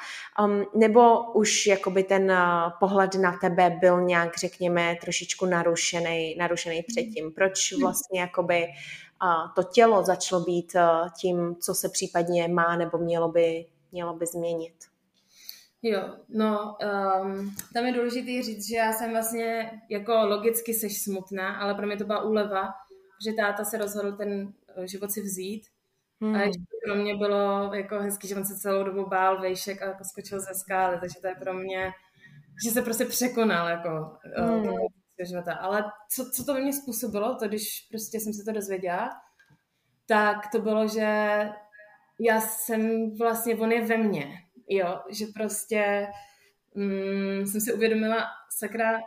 Um, 0.45 0.65
nebo 0.75 1.31
už 1.33 1.67
jakoby 1.67 2.03
ten 2.03 2.31
uh, 2.31 2.37
pohled 2.79 3.15
na 3.15 3.37
tebe 3.41 3.77
byl 3.79 4.01
nějak, 4.01 4.37
řekněme, 4.37 4.95
trošičku 5.01 5.45
narušený, 5.45 6.35
narušený 6.39 6.83
předtím? 6.83 7.31
Proč 7.31 7.73
vlastně 7.81 8.19
jakoby 8.19 8.63
uh, 8.63 9.53
to 9.55 9.63
tělo 9.63 10.03
začalo 10.03 10.43
být 10.43 10.75
uh, 10.75 11.09
tím, 11.21 11.55
co 11.55 11.75
se 11.75 11.89
případně 11.89 12.47
má 12.47 12.75
nebo 12.75 12.97
mělo 12.97 13.29
by, 13.31 13.65
mělo 13.91 14.13
by 14.13 14.25
změnit? 14.25 14.73
Jo, 15.87 16.01
no, 16.29 16.77
um, 17.21 17.55
tam 17.73 17.85
je 17.85 17.93
důležité 17.93 18.43
říct, 18.43 18.67
že 18.67 18.75
já 18.75 18.93
jsem 18.93 19.11
vlastně 19.11 19.71
jako 19.89 20.13
logicky 20.13 20.73
seš 20.73 21.01
smutná, 21.01 21.55
ale 21.55 21.73
pro 21.73 21.87
mě 21.87 21.97
to 21.97 22.05
byla 22.05 22.23
úleva, 22.23 22.73
že 23.23 23.33
táta 23.33 23.65
se 23.65 23.77
rozhodl 23.77 24.17
ten 24.17 24.53
eh, 24.75 24.87
život 24.87 25.11
si 25.11 25.21
vzít. 25.21 25.67
Hmm. 26.21 26.35
A 26.35 26.41
ještě 26.41 26.61
pro 26.85 26.95
mě 26.95 27.15
bylo 27.15 27.73
jako 27.73 27.99
hezký, 27.99 28.27
že 28.27 28.35
on 28.35 28.45
se 28.45 28.59
celou 28.59 28.83
dobu 28.83 29.09
bál 29.09 29.41
vejšek 29.41 29.81
a 29.81 29.85
jako 29.85 30.03
skočil 30.03 30.39
ze 30.39 30.53
skály, 30.53 30.99
takže 30.99 31.21
to 31.21 31.27
je 31.27 31.35
pro 31.35 31.53
mě, 31.53 31.91
že 32.65 32.71
se 32.71 32.81
prostě 32.81 33.05
překonal 33.05 33.67
jako 33.67 34.17
eh, 34.37 34.41
hmm. 34.41 34.73
života. 35.23 35.53
Ale 35.53 35.83
co, 36.09 36.31
co 36.31 36.43
to 36.43 36.53
mě 36.53 36.73
způsobilo, 36.73 37.35
to 37.35 37.47
když 37.47 37.87
prostě 37.91 38.19
jsem 38.19 38.33
se 38.33 38.43
to 38.43 38.51
dozvěděla, 38.51 39.09
tak 40.05 40.51
to 40.51 40.61
bylo, 40.61 40.87
že 40.87 41.39
já 42.19 42.41
jsem 42.41 43.11
vlastně, 43.17 43.55
on 43.55 43.71
je 43.71 43.85
ve 43.85 43.97
mně, 43.97 44.33
jo, 44.69 44.99
že 45.09 45.25
prostě 45.35 46.07
mm, 46.75 47.45
jsem 47.45 47.61
si 47.61 47.73
uvědomila, 47.73 48.25
sakra, 48.57 49.01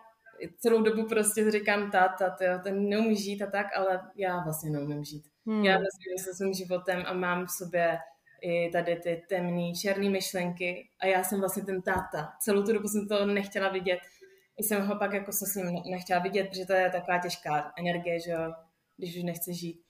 celou 0.59 0.83
dobu 0.83 1.07
prostě 1.07 1.50
říkám 1.50 1.90
táta, 1.90 2.30
tyjo, 2.30 2.59
ten 2.62 2.88
neumí 2.88 3.16
žít 3.16 3.42
a 3.42 3.50
tak, 3.50 3.66
ale 3.76 4.00
já 4.16 4.45
vlastně 4.45 4.71
neumím 4.71 5.04
žít. 5.04 5.25
Hmm. 5.47 5.64
Já 5.64 5.73
vlastně 5.73 6.25
se 6.25 6.35
svým 6.35 6.54
životem 6.54 7.02
a 7.07 7.12
mám 7.12 7.47
v 7.47 7.50
sobě 7.50 7.99
i 8.42 8.71
tady 8.71 8.97
ty 8.97 9.23
temné, 9.28 9.73
černé 9.83 10.11
myšlenky 10.11 10.88
a 11.00 11.07
já 11.07 11.25
jsem 11.25 11.40
vlastně 11.40 11.62
ten 11.62 11.83
táta. 11.83 12.33
Celou 12.40 12.62
tu 12.62 12.73
dobu 12.73 12.88
jsem 12.88 13.09
to 13.09 13.26
nechtěla 13.26 13.68
vidět. 13.68 13.99
I 14.59 14.64
jsem 14.64 14.87
ho 14.87 14.97
pak 14.97 15.12
jako 15.12 15.33
se 15.33 15.47
s 15.47 15.54
ním 15.54 15.83
nechtěla 15.90 16.21
vidět, 16.21 16.49
protože 16.49 16.66
to 16.66 16.73
je 16.73 16.90
taková 16.90 17.18
těžká 17.18 17.73
energie, 17.78 18.21
že 18.21 18.30
jo, 18.30 18.52
když 18.97 19.16
už 19.16 19.23
nechce 19.23 19.52
žít. 19.52 19.83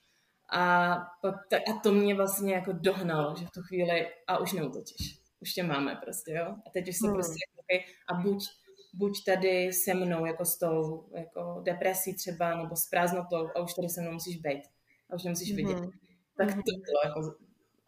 A, 0.52 0.96
pak, 1.22 1.34
a 1.52 1.80
to 1.82 1.92
mě 1.92 2.14
vlastně 2.14 2.54
jako 2.54 2.72
dohnalo, 2.72 3.36
že 3.38 3.46
v 3.46 3.50
tu 3.50 3.62
chvíli 3.62 4.06
a 4.26 4.38
už 4.38 4.52
neutočíš. 4.52 5.20
Už 5.40 5.52
tě 5.52 5.62
máme 5.62 5.98
prostě, 6.04 6.32
jo. 6.32 6.46
A 6.66 6.70
teď 6.70 6.88
už 6.88 6.96
se 6.96 7.06
hmm. 7.06 7.14
prostě 7.14 7.38
okay, 7.58 7.84
a 8.08 8.14
buď 8.14 8.44
buď 8.98 9.24
tady 9.24 9.72
se 9.72 9.94
mnou, 9.94 10.26
jako 10.26 10.44
s 10.44 10.58
tou 10.58 11.08
jako 11.14 11.60
depresí 11.64 12.14
třeba, 12.14 12.62
nebo 12.62 12.76
s 12.76 12.88
prázdnotou 12.88 13.48
a 13.56 13.60
už 13.60 13.74
tady 13.74 13.88
se 13.88 14.00
mnou 14.00 14.12
musíš 14.12 14.36
být 14.36 14.62
a 15.10 15.14
už 15.14 15.24
nemusíš 15.24 15.54
vidět. 15.54 15.76
Mm-hmm. 15.76 15.90
Tak 16.36 16.46
to 16.48 16.54
mhm. 16.54 16.62
bylo 16.64 17.00
jako... 17.04 17.34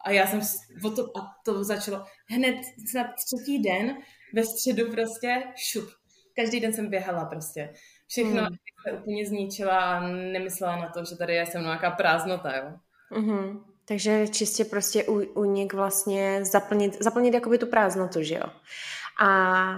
A 0.05 0.11
já 0.11 0.27
jsem 0.27 0.41
o 0.85 0.89
to, 0.89 1.17
a 1.17 1.35
to 1.45 1.63
začalo 1.63 2.05
hned 2.25 2.55
na 2.95 3.03
třetí 3.03 3.61
den 3.61 3.97
ve 4.33 4.43
středu 4.43 4.91
prostě 4.91 5.43
šup. 5.55 5.89
Každý 6.35 6.59
den 6.59 6.73
jsem 6.73 6.89
běhala 6.89 7.25
prostě. 7.25 7.73
Všechno 8.07 8.41
mm. 8.41 8.47
se 8.83 8.91
úplně 8.91 9.27
zničila 9.27 9.77
a 9.77 10.07
nemyslela 10.07 10.75
na 10.75 10.89
to, 10.89 11.05
že 11.05 11.15
tady 11.15 11.33
je 11.33 11.45
se 11.45 11.59
mnou 11.59 11.67
nějaká 11.67 11.91
prázdnota, 11.91 12.57
jo. 12.57 12.71
Mm-hmm. 13.11 13.63
Takže 13.85 14.27
čistě 14.27 14.65
prostě 14.65 15.03
unik 15.35 15.73
vlastně 15.73 16.45
zaplnit, 16.45 17.03
zaplnit 17.03 17.33
jakoby 17.33 17.57
tu 17.57 17.67
prázdnotu, 17.67 18.23
že 18.23 18.35
jo. 18.35 18.45
A 19.23 19.75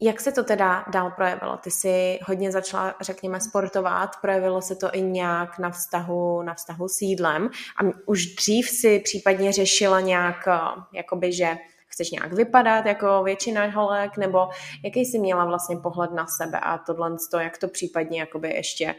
jak 0.00 0.20
se 0.20 0.32
to 0.32 0.44
teda 0.44 0.84
dál 0.92 1.10
projevilo? 1.10 1.56
Ty 1.56 1.70
jsi 1.70 2.18
hodně 2.22 2.52
začala, 2.52 2.94
řekněme, 3.00 3.40
sportovat, 3.40 4.10
projevilo 4.20 4.62
se 4.62 4.76
to 4.76 4.90
i 4.92 5.02
nějak 5.02 5.58
na 5.58 5.70
vztahu, 5.70 6.42
na 6.42 6.54
vztahu 6.54 6.88
s 6.88 7.02
jídlem 7.02 7.50
a 7.80 7.84
už 8.06 8.26
dřív 8.26 8.68
si 8.68 9.00
případně 9.00 9.52
řešila 9.52 10.00
nějak, 10.00 10.48
eh, 10.48 10.58
jakoby, 10.92 11.32
že 11.32 11.56
chceš 11.86 12.10
nějak 12.10 12.32
vypadat 12.32 12.86
jako 12.86 13.22
většina 13.22 13.66
holek, 13.66 14.16
nebo 14.16 14.48
jaký 14.84 15.00
jsi 15.00 15.18
měla 15.18 15.44
vlastně 15.44 15.76
pohled 15.76 16.12
na 16.12 16.26
sebe 16.26 16.60
a 16.60 16.78
tohle, 16.78 17.16
jak 17.38 17.58
to 17.58 17.68
případně 17.68 18.20
jakoby 18.20 18.50
ještě 18.54 18.94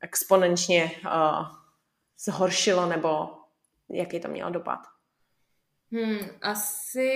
exponenčně 0.00 0.90
uh, 1.04 1.46
zhoršilo, 2.18 2.86
nebo 2.86 3.28
jaký 3.88 4.20
to 4.20 4.28
mělo 4.28 4.50
dopad? 4.50 4.78
Hmm, 5.92 6.18
asi 6.42 7.10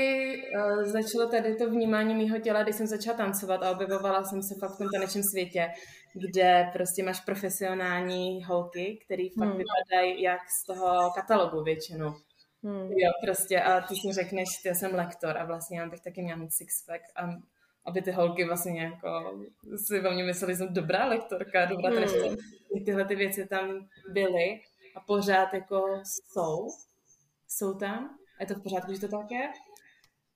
uh, 0.56 0.82
začalo 0.82 1.30
tady 1.30 1.56
to 1.56 1.70
vnímání 1.70 2.14
mého 2.14 2.38
těla, 2.40 2.62
když 2.62 2.76
jsem 2.76 2.86
začala 2.86 3.16
tancovat 3.16 3.62
a 3.62 3.70
objevovala 3.70 4.24
jsem 4.24 4.42
se 4.42 4.54
fakt 4.60 4.74
v 4.74 4.78
tom 4.78 4.88
tanečním 4.94 5.24
světě, 5.24 5.68
kde 6.14 6.70
prostě 6.72 7.02
máš 7.02 7.20
profesionální 7.20 8.44
holky, 8.44 8.98
které 9.04 9.24
fakt 9.38 9.48
hmm. 9.48 9.58
vypadají 9.58 10.22
jak 10.22 10.40
z 10.60 10.66
toho 10.66 11.10
katalogu 11.14 11.62
většinou. 11.62 12.14
Hmm. 12.64 12.92
Jo, 12.92 13.10
prostě 13.24 13.60
a 13.60 13.80
ty 13.80 13.94
si 13.94 14.12
řekneš, 14.12 14.48
ty 14.62 14.68
já 14.68 14.74
jsem 14.74 14.94
lektor 14.94 15.38
a 15.38 15.44
vlastně 15.44 15.80
já 15.80 15.88
bych 15.88 16.00
taky 16.00 16.22
měla 16.22 16.38
mít 16.38 16.52
sixpack 16.52 17.02
a 17.16 17.28
aby 17.86 18.02
ty 18.02 18.10
holky 18.10 18.44
vlastně 18.44 18.82
jako 18.82 19.40
si 19.86 20.00
o 20.00 20.12
mě 20.12 20.24
mysleli, 20.24 20.52
že 20.52 20.56
jsem 20.56 20.74
dobrá 20.74 21.06
lektorka, 21.06 21.64
dobrá 21.64 21.88
hmm. 21.88 21.98
trestce. 21.98 22.36
Tyhle 22.84 23.04
ty 23.04 23.16
věci 23.16 23.46
tam 23.46 23.88
byly 24.12 24.60
a 24.96 25.00
pořád 25.00 25.54
jako 25.54 26.02
jsou, 26.04 26.68
jsou 27.48 27.74
tam 27.74 28.18
je 28.42 28.46
to 28.46 28.54
v 28.54 28.62
pořádku, 28.62 28.92
že 28.92 29.00
to 29.00 29.08
tak 29.08 29.30
je, 29.30 29.48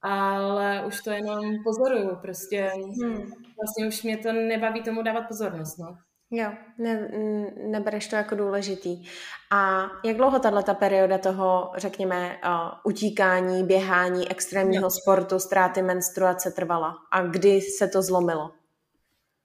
ale 0.02 0.86
už 0.86 1.02
to 1.02 1.10
jenom 1.10 1.44
pozoruju, 1.64 2.16
prostě 2.16 2.70
hmm. 3.02 3.32
vlastně 3.62 3.86
už 3.88 4.02
mě 4.02 4.16
to 4.16 4.32
nebaví 4.32 4.82
tomu 4.82 5.02
dávat 5.02 5.28
pozornost, 5.28 5.78
no. 5.78 5.98
Jo, 6.30 6.52
ne, 6.78 7.08
nebereš 7.56 8.08
to 8.08 8.16
jako 8.16 8.34
důležitý. 8.34 9.04
A 9.50 9.86
jak 10.04 10.16
dlouho 10.16 10.38
tato 10.38 10.74
perioda 10.74 11.18
toho, 11.18 11.72
řekněme, 11.76 12.38
uh, 12.44 12.70
utíkání, 12.84 13.64
běhání, 13.64 14.30
extrémního 14.30 14.86
jo. 14.86 14.90
sportu, 14.90 15.38
ztráty 15.38 15.82
menstruace 15.82 16.50
trvala? 16.50 16.94
A 17.12 17.22
kdy 17.22 17.60
se 17.60 17.88
to 17.88 18.02
zlomilo? 18.02 18.50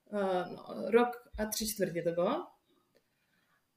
Uh, 0.09 0.21
no, 0.21 0.91
rok 0.91 1.09
a 1.39 1.45
tři 1.45 1.67
čtvrtě 1.67 2.01
to 2.01 2.11
bylo. 2.11 2.47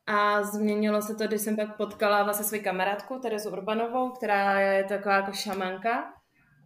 A 0.06 0.42
změnilo 0.42 1.02
se 1.02 1.14
to, 1.14 1.26
když 1.26 1.40
jsem 1.40 1.56
pak 1.56 1.76
potkala 1.76 2.23
vlastně 2.23 2.44
svou 2.46 2.64
kamarádku 2.64 3.18
Terezu 3.18 3.50
Urbanovou, 3.50 4.11
která 4.11 4.61
je 4.61 4.84
taková 4.84 5.14
jako 5.14 5.32
šamanka. 5.32 6.12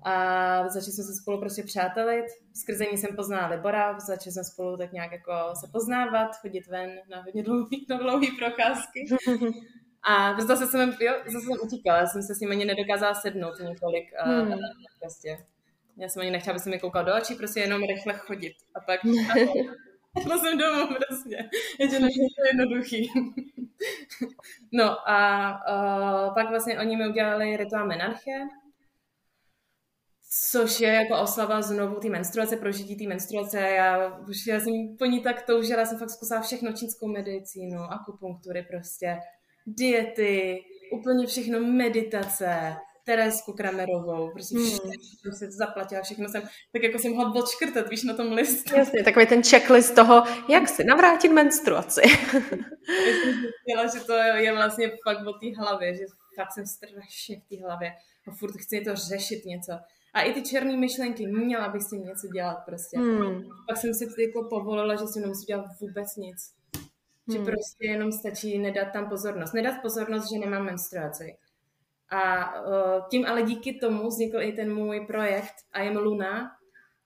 A 0.02 0.68
začali 0.68 0.92
jsme 0.92 1.04
se 1.04 1.14
spolu 1.14 1.40
prostě 1.40 1.62
přátelit. 1.62 2.24
Skrze 2.54 2.84
ní 2.92 2.98
jsem 2.98 3.16
poznala 3.16 3.46
Libora, 3.46 3.98
začali 4.00 4.32
jsme 4.32 4.44
spolu 4.44 4.76
tak 4.76 4.92
nějak 4.92 5.12
jako 5.12 5.32
se 5.60 5.68
poznávat, 5.72 6.36
chodit 6.36 6.66
ven 6.66 6.90
na 7.10 7.22
hodně 7.22 7.42
dlouhý, 7.42 7.86
na 7.90 7.96
dlouhý 7.96 8.30
procházky. 8.30 9.06
A 10.02 10.40
zase 10.40 10.66
jsem, 10.66 10.96
jo, 11.00 11.14
zase 11.26 11.46
jsem 11.46 11.56
utíkala, 11.62 11.98
já 11.98 12.06
jsem 12.06 12.22
se 12.22 12.34
s 12.34 12.40
ním 12.40 12.50
ani 12.50 12.64
nedokázala 12.64 13.14
sednout 13.14 13.58
několik. 13.60 14.04
Hmm. 14.24 14.52
A, 14.52 14.56
prostě. 15.00 15.38
Já 15.96 16.08
jsem 16.08 16.22
ani 16.22 16.30
nechtěla, 16.30 16.52
aby 16.52 16.60
se 16.60 16.70
mi 16.70 16.78
koukal 16.78 17.04
do 17.04 17.16
očí, 17.16 17.34
prostě 17.34 17.60
jenom 17.60 17.82
rychle 17.82 18.14
chodit. 18.14 18.54
A 18.74 18.80
pak 18.80 19.00
šla 20.22 20.38
jsem 20.38 20.58
domů 20.58 20.86
prostě. 20.86 21.50
Je 21.78 21.88
to 21.88 21.94
jednoduchý. 22.46 23.10
no 24.72 25.08
a 25.10 25.50
uh, 26.28 26.34
pak 26.34 26.48
vlastně 26.48 26.80
oni 26.80 26.96
mi 26.96 27.08
udělali 27.08 27.56
rituál 27.56 27.86
menarche, 27.86 28.32
což 30.50 30.80
je 30.80 30.88
jako 30.88 31.20
oslava 31.20 31.62
znovu 31.62 32.00
té 32.00 32.08
menstruace, 32.08 32.56
prožití 32.56 32.96
té 32.96 33.04
menstruace. 33.04 33.60
Já 33.60 34.18
už 34.18 34.46
já 34.46 34.60
jsem 34.60 34.72
po 34.98 35.04
ní 35.04 35.20
tak 35.20 35.42
toužila, 35.42 35.84
jsem 35.84 35.98
fakt 35.98 36.10
zkusila 36.10 36.40
všechno 36.40 36.72
čínskou 36.72 37.08
medicínu, 37.08 37.80
akupunktury 37.80 38.62
prostě, 38.62 39.18
diety, 39.66 40.60
úplně 40.92 41.26
všechno 41.26 41.60
meditace, 41.60 42.76
Teresku 43.08 43.52
Kramerovou, 43.52 44.30
prostě 44.32 44.56
hmm. 44.56 44.66
všechno 44.66 44.90
hmm. 45.24 45.32
to 45.40 45.46
zaplatila, 45.50 46.02
všechno 46.02 46.28
jsem, 46.28 46.42
tak 46.72 46.82
jako 46.82 46.98
jsem 46.98 47.12
mohla 47.12 47.34
odškrtat, 47.34 47.88
víš, 47.88 48.04
na 48.04 48.14
tom 48.14 48.32
listu. 48.32 48.76
Jasně, 48.76 49.04
takový 49.04 49.26
ten 49.26 49.42
checklist 49.42 49.94
toho, 49.94 50.22
jak 50.48 50.68
si 50.68 50.84
navrátit 50.84 51.32
menstruaci. 51.32 52.00
Já 53.68 53.88
jsem 53.88 54.00
že 54.00 54.06
to 54.06 54.12
je 54.12 54.52
vlastně 54.52 54.90
fakt 55.04 55.26
o 55.26 55.32
té 55.32 55.46
hlavě, 55.58 55.94
že 55.94 56.04
fakt 56.36 56.52
jsem 56.52 56.66
strašně 56.66 57.40
v 57.40 57.48
té 57.48 57.64
hlavě 57.64 57.92
a 58.28 58.30
furt 58.30 58.56
chci 58.56 58.80
to 58.80 58.96
řešit 58.96 59.44
něco. 59.44 59.72
A 60.14 60.22
i 60.22 60.32
ty 60.32 60.42
černé 60.42 60.76
myšlenky, 60.76 61.26
měla 61.26 61.68
bych 61.68 61.82
s 61.82 61.90
tím 61.90 62.04
něco 62.04 62.26
dělat 62.26 62.58
prostě. 62.66 62.98
Hmm. 62.98 63.44
Pak 63.68 63.76
jsem 63.76 63.94
si 63.94 64.04
jako 64.18 64.48
povolila, 64.50 64.96
že 64.96 65.06
si 65.06 65.20
nemusím 65.20 65.46
dělat 65.46 65.66
vůbec 65.80 66.16
nic. 66.16 66.36
Že 67.32 67.38
hmm. 67.38 67.46
prostě 67.46 67.86
jenom 67.86 68.12
stačí 68.12 68.58
nedat 68.58 68.92
tam 68.92 69.08
pozornost. 69.08 69.52
Nedat 69.52 69.82
pozornost, 69.82 70.32
že 70.32 70.38
nemám 70.38 70.64
menstruaci. 70.64 71.36
A 72.10 72.52
uh, 72.60 73.08
tím 73.10 73.26
ale 73.26 73.42
díky 73.42 73.72
tomu 73.72 74.08
vznikl 74.08 74.40
i 74.40 74.52
ten 74.52 74.74
můj 74.74 75.06
projekt 75.06 75.54
I 75.72 75.88
am 75.88 75.96
Luna, 75.96 76.50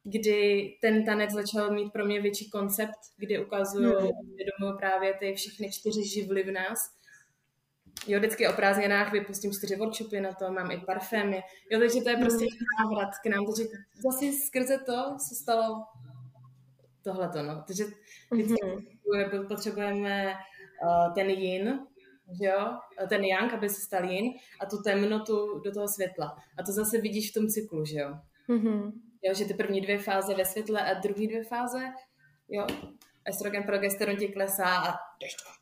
kdy 0.05 0.71
ten 0.81 1.05
tanec 1.05 1.31
začal 1.31 1.71
mít 1.71 1.93
pro 1.93 2.05
mě 2.05 2.21
větší 2.21 2.51
koncept, 2.51 2.99
kdy 3.17 3.45
ukazuju 3.45 3.99
hmm. 3.99 4.77
právě 4.79 5.15
ty 5.15 5.35
všechny 5.35 5.73
čtyři 5.73 6.09
živly 6.09 6.43
v 6.43 6.51
nás 6.51 7.03
Jo, 8.07 8.19
vždycky 8.19 8.49
o 8.49 8.53
prázdninách 8.53 9.13
vypustím 9.13 9.53
čtyři 9.53 9.77
workshopy 9.77 10.21
na 10.21 10.33
to, 10.33 10.53
mám 10.53 10.71
i 10.71 10.79
parfémy. 10.79 11.43
Jo, 11.71 11.79
takže 11.79 12.01
to 12.01 12.09
je 12.09 12.17
prostě 12.17 12.45
mm. 12.45 12.85
návrat 12.85 13.11
k 13.23 13.27
nám. 13.27 13.47
Takže 13.47 13.65
zase 14.05 14.33
skrze 14.47 14.79
to 14.79 15.17
se 15.19 15.35
stalo 15.35 15.85
tohleto, 17.03 17.43
no. 17.43 17.65
Takže 17.67 17.85
vždycky 18.33 18.55
mm-hmm. 18.55 19.49
potřebujeme 19.49 20.35
uh, 20.85 21.15
ten 21.15 21.31
yin, 21.31 21.81
že 22.39 22.45
jo, 22.45 22.77
ten 23.09 23.25
yang, 23.25 23.53
aby 23.53 23.69
se 23.69 23.81
stal 23.81 24.05
yin 24.05 24.33
a 24.61 24.67
tu 24.67 24.83
temnotu 24.83 25.61
do 25.65 25.73
toho 25.73 25.89
světla. 25.89 26.37
A 26.59 26.63
to 26.63 26.73
zase 26.73 27.01
vidíš 27.01 27.31
v 27.31 27.35
tom 27.35 27.49
cyklu, 27.49 27.85
že 27.85 27.99
jo. 27.99 28.15
Mm-hmm. 28.49 28.93
Jo, 29.23 29.35
že 29.35 29.45
ty 29.45 29.55
první 29.55 29.81
dvě 29.81 29.99
fáze 29.99 30.35
ve 30.35 30.45
světle 30.45 30.81
a 30.83 31.01
druhé 31.01 31.27
dvě 31.27 31.45
fáze, 31.45 31.79
jo, 32.49 32.67
estrogen, 33.25 33.63
progesteron 33.63 34.17
ti 34.17 34.29
klesá 34.29 34.77
a 34.77 34.95
jdeš 35.21 35.35
to 35.35 35.53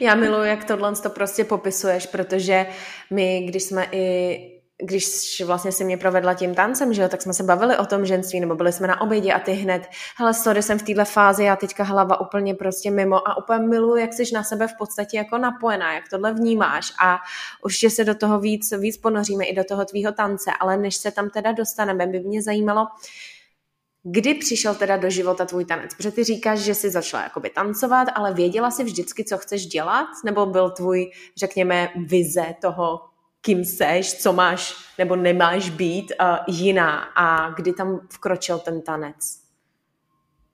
Já 0.00 0.14
miluji, 0.14 0.48
jak 0.48 0.64
tohle 0.64 0.96
to 0.96 1.10
prostě 1.10 1.44
popisuješ, 1.44 2.06
protože 2.06 2.66
my, 3.10 3.44
když 3.48 3.62
jsme 3.62 3.88
i 3.92 4.38
když 4.82 5.42
vlastně 5.46 5.72
si 5.72 5.84
mě 5.84 5.96
provedla 5.96 6.34
tím 6.34 6.54
tancem, 6.54 6.94
že 6.94 7.02
jo, 7.02 7.08
tak 7.08 7.22
jsme 7.22 7.32
se 7.32 7.42
bavili 7.42 7.76
o 7.78 7.86
tom 7.86 8.06
ženství, 8.06 8.40
nebo 8.40 8.54
byli 8.54 8.72
jsme 8.72 8.86
na 8.86 9.00
obědě 9.00 9.32
a 9.32 9.38
ty 9.38 9.52
hned, 9.52 9.82
hele, 10.16 10.34
sorry, 10.34 10.62
jsem 10.62 10.78
v 10.78 10.82
téhle 10.82 11.04
fázi 11.04 11.48
a 11.48 11.56
teďka 11.56 11.84
hlava 11.84 12.20
úplně 12.20 12.54
prostě 12.54 12.90
mimo 12.90 13.28
a 13.28 13.36
úplně 13.36 13.58
miluji, 13.58 14.00
jak 14.00 14.12
jsi 14.12 14.22
na 14.34 14.44
sebe 14.44 14.66
v 14.68 14.76
podstatě 14.78 15.16
jako 15.16 15.38
napojená, 15.38 15.94
jak 15.94 16.08
tohle 16.10 16.34
vnímáš 16.34 16.92
a 17.02 17.18
určitě 17.64 17.90
se 17.90 18.04
do 18.04 18.14
toho 18.14 18.40
víc, 18.40 18.72
víc 18.78 18.98
ponoříme 18.98 19.44
i 19.44 19.54
do 19.54 19.64
toho 19.64 19.84
tvýho 19.84 20.12
tance, 20.12 20.50
ale 20.60 20.76
než 20.76 20.96
se 20.96 21.10
tam 21.10 21.30
teda 21.30 21.52
dostaneme, 21.52 22.06
by 22.06 22.20
mě 22.20 22.42
zajímalo, 22.42 22.86
Kdy 24.06 24.34
přišel 24.34 24.74
teda 24.74 24.96
do 24.96 25.10
života 25.10 25.44
tvůj 25.44 25.64
tanec? 25.64 25.94
Protože 25.94 26.10
ty 26.10 26.24
říkáš, 26.24 26.58
že 26.58 26.74
jsi 26.74 26.90
začala 26.90 27.22
jakoby 27.22 27.50
tancovat, 27.50 28.08
ale 28.14 28.34
věděla 28.34 28.70
jsi 28.70 28.84
vždycky, 28.84 29.24
co 29.24 29.38
chceš 29.38 29.66
dělat? 29.66 30.06
Nebo 30.24 30.46
byl 30.46 30.70
tvůj, 30.70 31.10
řekněme, 31.36 31.88
vize 32.06 32.54
toho, 32.60 33.00
kým 33.44 33.64
seš, 33.64 34.14
co 34.14 34.32
máš 34.32 34.74
nebo 34.98 35.16
nemáš 35.16 35.70
být 35.70 36.12
uh, 36.20 36.54
jiná? 36.56 36.98
A 37.00 37.50
kdy 37.50 37.72
tam 37.72 38.00
vkročil 38.12 38.58
ten 38.58 38.82
tanec? 38.82 39.40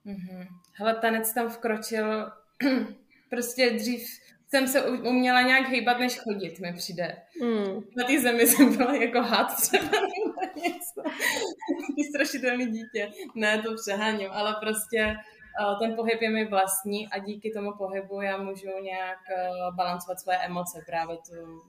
Mm-hmm. 0.07 0.47
Hele, 0.75 0.95
tanec 0.95 1.35
tam 1.35 1.49
vkročil 1.49 2.33
prostě 3.31 3.71
dřív 3.71 4.03
jsem 4.51 4.69
se 4.69 4.83
uměla 4.85 5.43
nějak 5.43 5.69
hýbat, 5.69 5.99
než 5.99 6.19
chodit, 6.19 6.61
mi 6.61 6.73
přijde. 6.73 7.17
Mm. 7.43 7.83
Na 7.97 8.05
té 8.07 8.21
zemi 8.21 8.47
jsem 8.47 8.77
byla 8.77 8.95
jako 8.95 9.23
had 9.23 9.57
třeba 9.61 9.85
nebo 9.85 10.41
něco. 10.57 11.03
Ty 11.97 12.05
strašidelný 12.05 12.67
dítě. 12.67 13.11
Ne, 13.35 13.63
to 13.63 13.75
přeháním, 13.75 14.31
ale 14.31 14.57
prostě 14.61 15.17
uh, 15.61 15.79
ten 15.79 15.97
pohyb 15.97 16.23
je 16.23 16.31
mi 16.31 16.45
vlastní 16.45 17.09
a 17.09 17.19
díky 17.19 17.51
tomu 17.51 17.73
pohybu 17.79 18.21
já 18.21 18.37
můžu 18.37 18.69
nějak 18.83 19.19
uh, 19.19 19.77
balancovat 19.77 20.21
svoje 20.21 20.39
emoce, 20.39 20.83
právě 20.87 21.17
tu, 21.17 21.63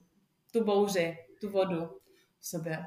tu 0.51 0.63
bouři, 0.63 1.17
tu 1.41 1.49
vodu 1.49 1.89
v 2.39 2.47
sobě. 2.47 2.85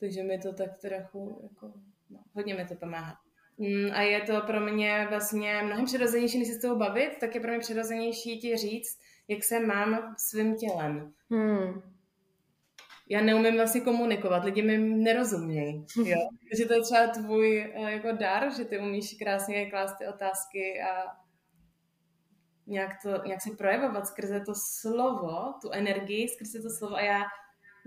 Takže 0.00 0.22
mi 0.22 0.38
to 0.38 0.52
tak 0.52 0.78
trochu, 0.80 1.40
jako, 1.42 1.72
no, 2.10 2.18
hodně 2.34 2.54
mi 2.54 2.64
to 2.64 2.74
pomáhá. 2.74 3.18
Mm, 3.58 3.90
a 3.92 4.02
je 4.02 4.20
to 4.20 4.40
pro 4.40 4.60
mě 4.60 5.06
vlastně 5.08 5.62
mnohem 5.62 5.84
přirozenější, 5.84 6.38
než 6.38 6.48
se 6.48 6.54
s 6.54 6.60
tou 6.60 6.78
bavit, 6.78 7.16
tak 7.20 7.34
je 7.34 7.40
pro 7.40 7.50
mě 7.50 7.58
přirozenější 7.58 8.40
ti 8.40 8.56
říct, 8.56 9.00
jak 9.28 9.44
se 9.44 9.60
mám 9.60 10.14
svým 10.18 10.56
tělem. 10.56 11.12
Hmm. 11.30 11.82
Já 13.08 13.20
neumím 13.20 13.56
vlastně 13.56 13.80
komunikovat, 13.80 14.44
lidi 14.44 14.62
mi 14.62 14.78
nerozumějí. 14.78 15.86
Jo? 16.04 16.28
Takže 16.50 16.64
to 16.66 16.74
je 16.74 16.82
třeba 16.82 17.06
tvůj 17.06 17.72
eh, 17.74 17.92
jako 17.92 18.12
dar, 18.12 18.56
že 18.56 18.64
ty 18.64 18.78
umíš 18.78 19.16
krásně 19.18 19.70
klást 19.70 19.98
ty 19.98 20.06
otázky 20.06 20.82
a 20.82 21.22
nějak, 22.66 22.90
to, 23.02 23.24
nějak 23.26 23.42
se 23.42 23.50
projevovat 23.50 24.06
skrze 24.06 24.40
to 24.40 24.52
slovo, 24.54 25.54
tu 25.62 25.70
energii, 25.70 26.28
skrze 26.28 26.62
to 26.62 26.70
slovo 26.70 26.94
a 26.94 27.00
já 27.00 27.22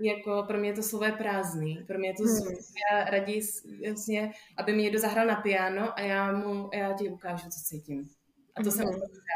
jako 0.00 0.44
pro 0.46 0.58
mě 0.58 0.72
to 0.72 0.82
slovo 0.82 1.04
je 1.04 1.12
prázdný, 1.12 1.84
pro 1.86 1.98
mě 1.98 2.08
je 2.08 2.14
to 2.14 2.22
hmm. 2.22 2.32
zvuk. 2.32 2.58
Já 2.92 3.04
raději 3.04 3.40
jasně, 3.80 4.32
aby 4.56 4.72
mi 4.72 4.82
někdo 4.82 4.98
zahrál 4.98 5.26
na 5.26 5.36
piano 5.36 5.98
a 5.98 6.00
já 6.00 6.32
mu, 6.32 6.70
já 6.74 6.92
ti 6.92 7.08
ukážu, 7.08 7.48
co 7.48 7.60
cítím. 7.64 8.08
A 8.56 8.62
to 8.62 8.70
hmm. 8.70 8.78
jsem 8.78 8.86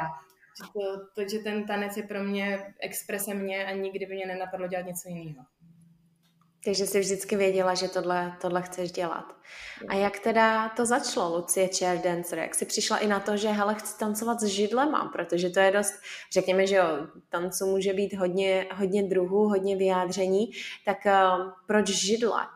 já. 0.01 0.09
To, 0.73 1.07
to, 1.15 1.29
že 1.29 1.39
ten 1.39 1.67
tanec 1.67 1.97
je 1.97 2.03
pro 2.03 2.25
mě 2.25 2.75
expresem 2.81 3.39
mě 3.39 3.67
a 3.67 3.71
nikdy 3.71 4.07
by 4.07 4.15
mě 4.15 4.27
nenapadlo 4.27 4.69
dělat 4.69 4.87
něco 4.87 5.09
jiného. 5.09 5.45
Takže 6.65 6.87
jsi 6.87 7.01
vždycky 7.01 7.37
věděla, 7.37 7.75
že 7.75 7.89
tohle, 7.89 8.37
tohle 8.41 8.63
chceš 8.63 8.93
dělat. 8.93 9.37
A 9.89 9.95
jak 9.95 10.19
teda 10.19 10.69
to 10.69 10.87
začalo, 10.87 11.37
Lucie 11.37 11.69
Chair 11.79 11.99
Dancer? 11.99 12.39
Jak 12.39 12.55
jsi 12.55 12.67
přišla 12.67 12.99
i 12.99 13.07
na 13.07 13.21
to, 13.21 13.37
že 13.37 13.49
hele, 13.49 13.75
chci 13.75 13.99
tancovat 13.99 14.41
s 14.41 14.45
židlema, 14.45 15.05
protože 15.13 15.51
to 15.51 15.61
je 15.61 15.71
dost, 15.71 15.95
řekněme, 16.33 16.67
že 16.67 16.77
jo, 16.77 16.87
tancu 17.29 17.67
může 17.67 17.93
být 17.93 18.15
hodně, 18.15 18.67
hodně 18.75 19.03
druhů, 19.03 19.49
hodně 19.49 19.77
vyjádření, 19.77 20.51
tak 20.85 20.99
uh, 21.07 21.53
proč 21.67 21.87
židle? 21.89 22.47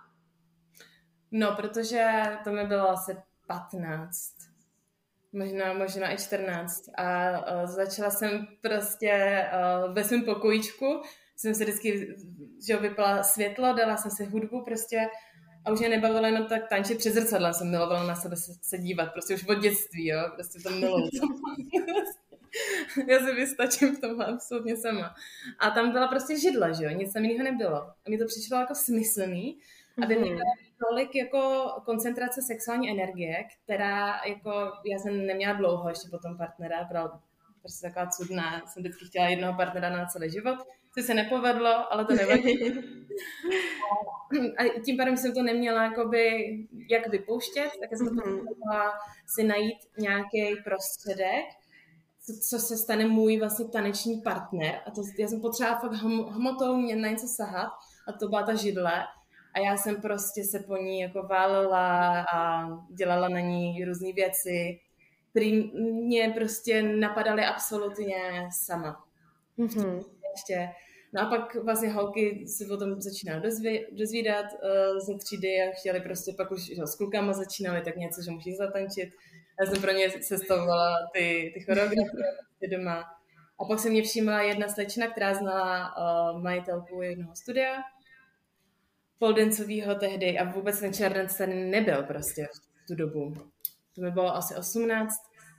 No, 1.31 1.57
protože 1.57 2.23
to 2.45 2.53
mi 2.53 2.65
bylo 2.67 2.91
asi 2.91 3.17
15, 3.47 4.35
možná, 5.33 5.73
možná 5.73 6.13
i 6.13 6.17
14 6.19 6.83
a 6.99 7.31
uh, 7.31 7.71
začala 7.71 8.11
jsem 8.11 8.47
prostě 8.63 9.45
uh, 9.87 9.95
ve 9.95 10.05
svém 10.05 10.25
pokojíčku, 10.25 11.03
jsem 11.37 11.55
se 11.55 11.65
vždycky, 11.65 12.17
že 12.67 12.77
vypala 12.77 13.23
světlo, 13.23 13.73
dala 13.73 13.97
jsem 13.97 14.11
si 14.11 14.25
hudbu 14.25 14.65
prostě 14.65 15.07
a 15.65 15.73
už 15.73 15.81
mě 15.81 15.89
nebavilo 15.89 16.27
jenom 16.27 16.47
tak 16.47 16.69
tančit 16.69 16.99
před 16.99 17.15
zrcadlem, 17.15 17.55
jsem 17.55 17.71
milovala 17.71 18.07
na 18.07 18.15
sebe 18.15 18.37
se, 18.37 18.53
se 18.63 18.79
dívat, 18.79 19.13
prostě 19.13 19.35
už 19.35 19.45
od 19.49 19.55
dětství, 19.55 20.07
jo, 20.07 20.19
prostě 20.35 20.59
to 20.59 20.71
miluju. 20.71 21.09
Já 23.09 23.19
si 23.19 23.35
vystačím 23.35 23.97
v 23.97 24.01
tom 24.01 24.21
absolutně 24.21 24.77
sama. 24.77 25.15
A 25.59 25.71
tam 25.71 25.93
byla 25.93 26.09
prostě 26.09 26.39
židla, 26.39 26.73
že 26.73 26.85
jo, 26.85 26.91
nic 26.91 27.13
tam 27.13 27.25
jiného 27.25 27.45
nebylo. 27.45 27.77
A 27.77 28.11
mi 28.11 28.19
to 28.19 28.27
přišlo 28.27 28.59
jako 28.59 28.75
smyslný, 28.75 29.59
aby 30.03 30.17
mm-hmm. 30.17 30.21
měla 30.21 30.41
tolik 30.89 31.15
jako 31.15 31.71
koncentrace 31.85 32.43
sexuální 32.43 32.91
energie, 32.91 33.45
která 33.65 34.21
jako, 34.27 34.51
já 34.85 34.99
jsem 34.99 35.27
neměla 35.27 35.53
dlouho 35.53 35.89
ještě 35.89 36.09
potom 36.11 36.37
partnera, 36.37 36.85
byla 36.85 37.23
prostě 37.61 37.89
taková 37.89 38.07
cudná, 38.07 38.67
jsem 38.67 38.83
vždycky 38.83 39.05
chtěla 39.07 39.29
jednoho 39.29 39.55
partnera 39.57 39.91
na 39.91 40.07
celý 40.07 40.31
život, 40.31 40.59
co 40.95 41.03
se 41.03 41.15
nepovedlo, 41.15 41.93
ale 41.93 42.05
to 42.05 42.15
nevadí. 42.15 42.59
a 44.59 44.81
tím 44.85 44.97
pádem 44.97 45.17
jsem 45.17 45.35
to 45.35 45.43
neměla 45.43 45.85
jakoby, 45.85 46.49
jak 46.91 47.09
vypouštět, 47.09 47.71
tak 47.81 47.99
jsem 47.99 48.09
to 48.09 48.15
mm-hmm. 48.15 48.91
si 49.27 49.45
najít 49.45 49.79
nějaký 49.99 50.57
prostředek, 50.65 51.45
co, 52.27 52.33
co 52.49 52.59
se 52.59 52.77
stane 52.77 53.07
můj 53.07 53.39
vlastně 53.39 53.69
taneční 53.69 54.21
partner. 54.21 54.81
A 54.87 54.91
to, 54.91 55.03
já 55.19 55.29
jsem 55.29 55.41
potřebovala 55.41 55.81
fakt 55.81 55.93
hmotou 56.33 56.77
mě 56.77 56.97
na 56.97 57.09
něco 57.09 57.27
sahat 57.27 57.73
a 58.09 58.13
to 58.13 58.29
byla 58.29 58.43
ta 58.43 58.55
židle. 58.55 59.05
A 59.55 59.59
já 59.59 59.77
jsem 59.77 60.01
prostě 60.01 60.45
se 60.45 60.59
po 60.59 60.77
ní 60.77 61.01
jako 61.01 61.23
válila 61.23 62.21
a 62.33 62.69
dělala 62.95 63.29
na 63.29 63.41
ní 63.41 63.85
různé 63.85 64.13
věci, 64.13 64.81
které 65.31 65.63
mě 65.73 66.33
prostě 66.37 66.83
napadaly 66.83 67.45
absolutně 67.45 68.49
sama. 68.53 69.05
Mm-hmm. 69.59 70.05
Ještě 70.37 70.69
No 71.15 71.21
a 71.21 71.27
pak 71.27 71.55
vlastně 71.65 71.89
holky 71.89 72.45
se 72.49 72.75
o 72.75 72.77
tom 72.77 73.01
začínaly 73.01 73.43
dozvě, 73.43 73.87
dozvídat 73.93 74.47
uh, 74.53 74.99
ze 74.99 75.19
třídy 75.19 75.49
a 75.49 75.73
chtěli 75.81 76.01
prostě 76.01 76.33
pak 76.37 76.51
už 76.51 76.67
že, 76.67 76.87
s 76.87 76.97
klukama 76.97 77.33
začínali 77.33 77.83
tak 77.83 77.97
něco, 77.97 78.23
že 78.23 78.31
musí 78.31 78.57
zatančit. 78.57 79.09
Já 79.61 79.67
jsem 79.67 79.83
pro 79.83 79.93
ně 79.93 80.11
sestavovala 80.23 80.97
ty, 81.13 81.51
ty 81.55 81.61
choreografie 81.61 82.69
doma. 82.71 83.05
A 83.61 83.65
pak 83.65 83.79
se 83.79 83.91
mě 83.91 84.03
všimla 84.03 84.43
jedna 84.43 84.69
slečna, 84.69 85.07
která 85.07 85.35
znala 85.35 85.95
uh, 85.97 86.43
majitelku 86.43 87.03
jednoho 87.03 87.37
studia, 87.37 87.75
poldencovýho 89.19 89.95
tehdy 89.95 90.39
a 90.39 90.53
vůbec 90.53 90.81
ten 90.81 90.93
černec 90.93 91.37
ten 91.37 91.71
nebyl 91.71 92.03
prostě 92.03 92.49
v 92.53 92.87
tu 92.87 92.95
dobu. 92.95 93.35
To 93.95 94.01
mi 94.01 94.11
bylo 94.11 94.37
asi 94.37 94.55
18 94.55 95.15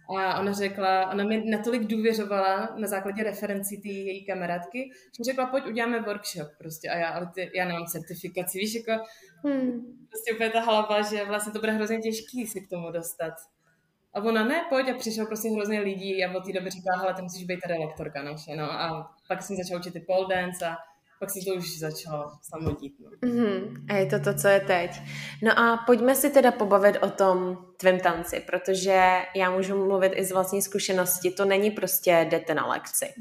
a 0.09 0.39
ona 0.39 0.53
řekla, 0.53 1.11
ona 1.11 1.23
mi 1.23 1.43
natolik 1.49 1.83
důvěřovala 1.87 2.75
na 2.77 2.87
základě 2.87 3.23
referencí 3.23 3.81
té 3.81 3.87
její 3.87 4.25
kamarádky, 4.25 4.89
že 5.17 5.23
řekla, 5.23 5.45
pojď 5.45 5.65
uděláme 5.65 6.01
workshop 6.01 6.47
prostě. 6.57 6.89
A 6.89 6.97
já, 6.97 7.09
ale 7.09 7.31
ty, 7.35 7.51
já 7.55 7.65
nemám 7.65 7.85
certifikaci, 7.85 8.57
víš, 8.57 8.75
jako 8.75 9.03
hmm. 9.43 9.71
prostě 10.09 10.33
úplně 10.33 10.49
ta 10.49 10.59
hlava, 10.59 11.01
že 11.01 11.25
vlastně 11.25 11.53
to 11.53 11.59
bude 11.59 11.71
hrozně 11.71 11.99
těžký 11.99 12.47
si 12.47 12.61
k 12.61 12.69
tomu 12.69 12.91
dostat. 12.91 13.33
A 14.13 14.21
ona 14.21 14.45
ne, 14.45 14.65
pojď 14.69 14.89
a 14.89 14.93
přišel 14.93 15.25
prostě 15.25 15.49
hrozně 15.49 15.79
lidí 15.79 16.25
a 16.25 16.37
od 16.37 16.45
té 16.45 16.53
doby 16.53 16.69
říkala, 16.69 17.01
hele, 17.01 17.13
ty 17.13 17.21
musíš 17.21 17.45
být 17.45 17.59
tady 17.67 17.79
lektorka 17.79 18.23
naše, 18.23 18.55
no. 18.55 18.71
A 18.71 19.11
pak 19.27 19.43
jsem 19.43 19.55
začala 19.55 19.79
učit 19.79 19.93
ty 19.93 19.99
pole 19.99 20.35
dance 20.35 20.67
a 20.67 20.75
pak 21.19 21.29
se 21.29 21.39
to 21.47 21.53
už 21.53 21.79
začalo 21.79 22.31
samotít. 22.41 22.93
No. 22.99 23.29
Mm-hmm. 23.29 23.85
A 23.89 23.93
je 23.93 24.05
to 24.05 24.19
to, 24.19 24.33
co 24.33 24.47
je 24.47 24.59
teď. 24.59 24.91
No 25.43 25.59
a 25.59 25.77
pojďme 25.77 26.15
si 26.15 26.29
teda 26.29 26.51
pobavit 26.51 26.97
o 27.01 27.09
tom 27.09 27.57
tvém 27.77 27.99
tanci, 27.99 28.39
protože 28.39 29.21
já 29.35 29.51
můžu 29.51 29.85
mluvit 29.85 30.13
i 30.15 30.25
z 30.25 30.31
vlastní 30.31 30.61
zkušenosti. 30.61 31.31
To 31.31 31.45
není 31.45 31.71
prostě 31.71 32.27
jdete 32.29 32.53
na 32.53 32.67
lekci. 32.67 33.13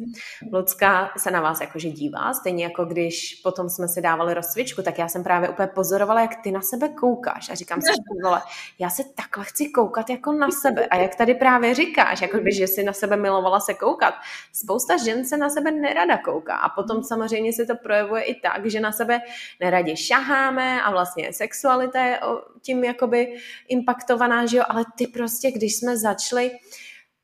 Lucka 0.52 1.12
se 1.16 1.30
na 1.30 1.40
vás 1.40 1.60
jakože 1.60 1.90
dívá, 1.90 2.34
stejně 2.34 2.64
jako 2.64 2.84
když 2.84 3.40
potom 3.42 3.68
jsme 3.68 3.88
si 3.88 4.00
dávali 4.00 4.34
rozcvičku, 4.34 4.82
tak 4.82 4.98
já 4.98 5.08
jsem 5.08 5.24
právě 5.24 5.48
úplně 5.48 5.68
pozorovala, 5.68 6.20
jak 6.20 6.42
ty 6.42 6.50
na 6.50 6.60
sebe 6.60 6.88
koukáš 6.88 7.50
a 7.50 7.54
říkám 7.54 7.80
si, 7.82 7.88
vole, 8.22 8.42
já 8.78 8.90
se 8.90 9.02
takhle 9.14 9.44
chci 9.44 9.66
koukat 9.66 10.10
jako 10.10 10.32
na 10.32 10.50
sebe. 10.50 10.86
A 10.86 10.96
jak 10.96 11.14
tady 11.14 11.34
právě 11.34 11.74
říkáš, 11.74 12.20
jako 12.20 12.38
by, 12.38 12.52
že 12.52 12.66
si 12.66 12.82
na 12.82 12.92
sebe 12.92 13.16
milovala 13.16 13.60
se 13.60 13.74
koukat. 13.74 14.14
Spousta 14.52 14.96
žen 15.04 15.24
se 15.24 15.36
na 15.36 15.50
sebe 15.50 15.70
nerada 15.70 16.18
kouká 16.18 16.56
a 16.56 16.68
potom 16.68 17.02
samozřejmě 17.02 17.52
se 17.52 17.66
to 17.66 17.76
projevuje 17.76 18.22
i 18.22 18.40
tak, 18.40 18.66
že 18.66 18.80
na 18.80 18.92
sebe 18.92 19.20
neradě 19.60 19.96
šaháme 19.96 20.82
a 20.82 20.90
vlastně 20.90 21.32
sexualita 21.32 22.00
je 22.00 22.20
tím 22.60 22.84
jakoby 22.84 23.36
impaktovaná, 23.68 24.43
že 24.46 24.56
jo, 24.56 24.64
ale 24.68 24.84
ty 24.96 25.06
prostě, 25.06 25.50
když 25.50 25.76
jsme 25.76 25.98
začali 25.98 26.50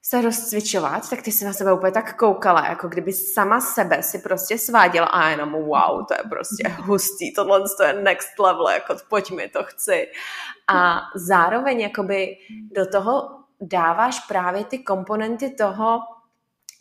se 0.03 0.23
rozcvičovat, 0.23 1.11
tak 1.11 1.23
ty 1.23 1.33
si 1.33 1.45
na 1.45 1.53
sebe 1.53 1.73
úplně 1.73 1.93
tak 1.93 2.17
koukala, 2.17 2.67
jako 2.67 2.89
kdyby 2.89 3.13
sama 3.13 3.61
sebe 3.61 4.03
si 4.03 4.19
prostě 4.19 4.59
sváděla 4.59 5.07
a 5.07 5.29
jenom 5.29 5.53
wow, 5.53 6.07
to 6.09 6.15
je 6.15 6.29
prostě 6.29 6.69
hustý, 6.69 7.35
tohle 7.35 7.61
to 7.77 7.83
je 7.83 7.93
next 7.93 8.39
level, 8.39 8.69
jako 8.69 8.97
pojď 9.09 9.31
mi, 9.31 9.49
to 9.49 9.65
chci. 9.65 10.07
A 10.69 11.01
zároveň 11.15 11.81
jakoby 11.81 12.37
do 12.77 12.87
toho 12.87 13.31
dáváš 13.61 14.21
právě 14.21 14.65
ty 14.65 14.79
komponenty 14.79 15.51
toho, 15.51 15.99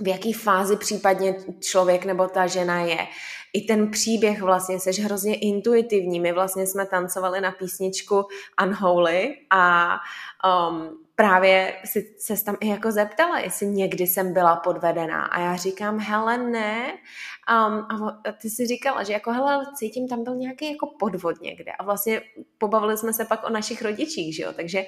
v 0.01 0.07
jaký 0.07 0.33
fázi 0.33 0.77
případně 0.77 1.35
člověk 1.59 2.05
nebo 2.05 2.27
ta 2.27 2.47
žena 2.47 2.79
je. 2.79 3.07
I 3.53 3.61
ten 3.61 3.91
příběh 3.91 4.41
vlastně, 4.41 4.79
jsi 4.79 5.01
hrozně 5.01 5.35
intuitivní. 5.35 6.19
My 6.19 6.31
vlastně 6.31 6.67
jsme 6.67 6.85
tancovali 6.85 7.41
na 7.41 7.51
písničku 7.51 8.25
Unholy 8.63 9.35
a 9.49 9.95
um, 10.69 10.99
právě 11.15 11.73
si 11.85 12.15
se 12.17 12.45
tam 12.45 12.57
i 12.59 12.67
jako 12.67 12.91
zeptala, 12.91 13.39
jestli 13.39 13.67
někdy 13.67 14.07
jsem 14.07 14.33
byla 14.33 14.55
podvedená. 14.55 15.25
A 15.25 15.39
já 15.39 15.55
říkám, 15.55 15.99
hele, 15.99 16.37
ne. 16.37 16.93
Um, 16.93 17.87
a 17.89 18.21
ty 18.41 18.49
si 18.49 18.67
říkala, 18.67 19.03
že 19.03 19.13
jako, 19.13 19.31
hele, 19.31 19.65
cítím, 19.75 20.07
tam 20.07 20.23
byl 20.23 20.35
nějaký 20.35 20.71
jako 20.71 20.87
podvod 20.99 21.41
někde. 21.41 21.71
A 21.71 21.83
vlastně 21.83 22.21
pobavili 22.57 22.97
jsme 22.97 23.13
se 23.13 23.25
pak 23.25 23.43
o 23.43 23.49
našich 23.49 23.81
rodičích, 23.81 24.35
že 24.35 24.43
jo. 24.43 24.53
Takže 24.53 24.85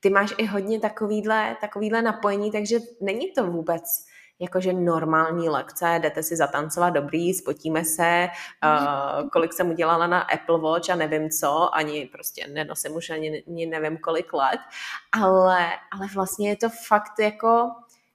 ty 0.00 0.10
máš 0.10 0.34
i 0.38 0.46
hodně 0.46 0.80
takovýhle, 0.80 1.56
takovýhle 1.60 2.02
napojení, 2.02 2.52
takže 2.52 2.78
není 3.00 3.32
to 3.32 3.46
vůbec 3.46 3.82
jakože 4.40 4.72
normální 4.72 5.48
lekce, 5.48 5.98
jdete 6.02 6.22
si 6.22 6.36
zatancovat 6.36 6.90
dobrý, 6.90 7.34
spotíme 7.34 7.84
se, 7.84 8.28
uh, 8.64 9.28
kolik 9.28 9.52
jsem 9.52 9.70
udělala 9.70 10.06
na 10.06 10.20
Apple 10.20 10.60
Watch 10.60 10.90
a 10.90 10.96
nevím 10.96 11.30
co, 11.30 11.74
ani 11.74 12.06
prostě 12.12 12.46
nenosím 12.46 12.96
už 12.96 13.10
ani, 13.10 13.44
ani 13.48 13.66
nevím 13.66 13.98
kolik 13.98 14.32
let, 14.32 14.60
ale, 15.12 15.66
ale 15.92 16.06
vlastně 16.14 16.48
je 16.48 16.56
to 16.56 16.68
fakt 16.68 17.18
jako 17.18 17.70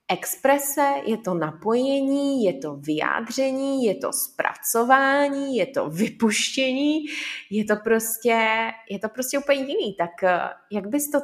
exprese, 0.09 0.93
je 1.05 1.17
to 1.17 1.33
napojení, 1.33 2.43
je 2.43 2.53
to 2.53 2.75
vyjádření, 2.75 3.85
je 3.85 3.95
to 3.95 4.13
zpracování, 4.13 5.57
je 5.57 5.65
to 5.65 5.89
vypuštění, 5.89 7.05
je 7.49 7.65
to 7.65 7.75
prostě, 7.75 8.47
je 8.89 8.99
to 8.99 9.09
prostě 9.09 9.39
úplně 9.39 9.59
jiný. 9.59 9.93
Tak 9.93 10.23
eh, 10.23 10.49
jak 10.71 10.87
bys 10.87 11.11
to 11.11 11.19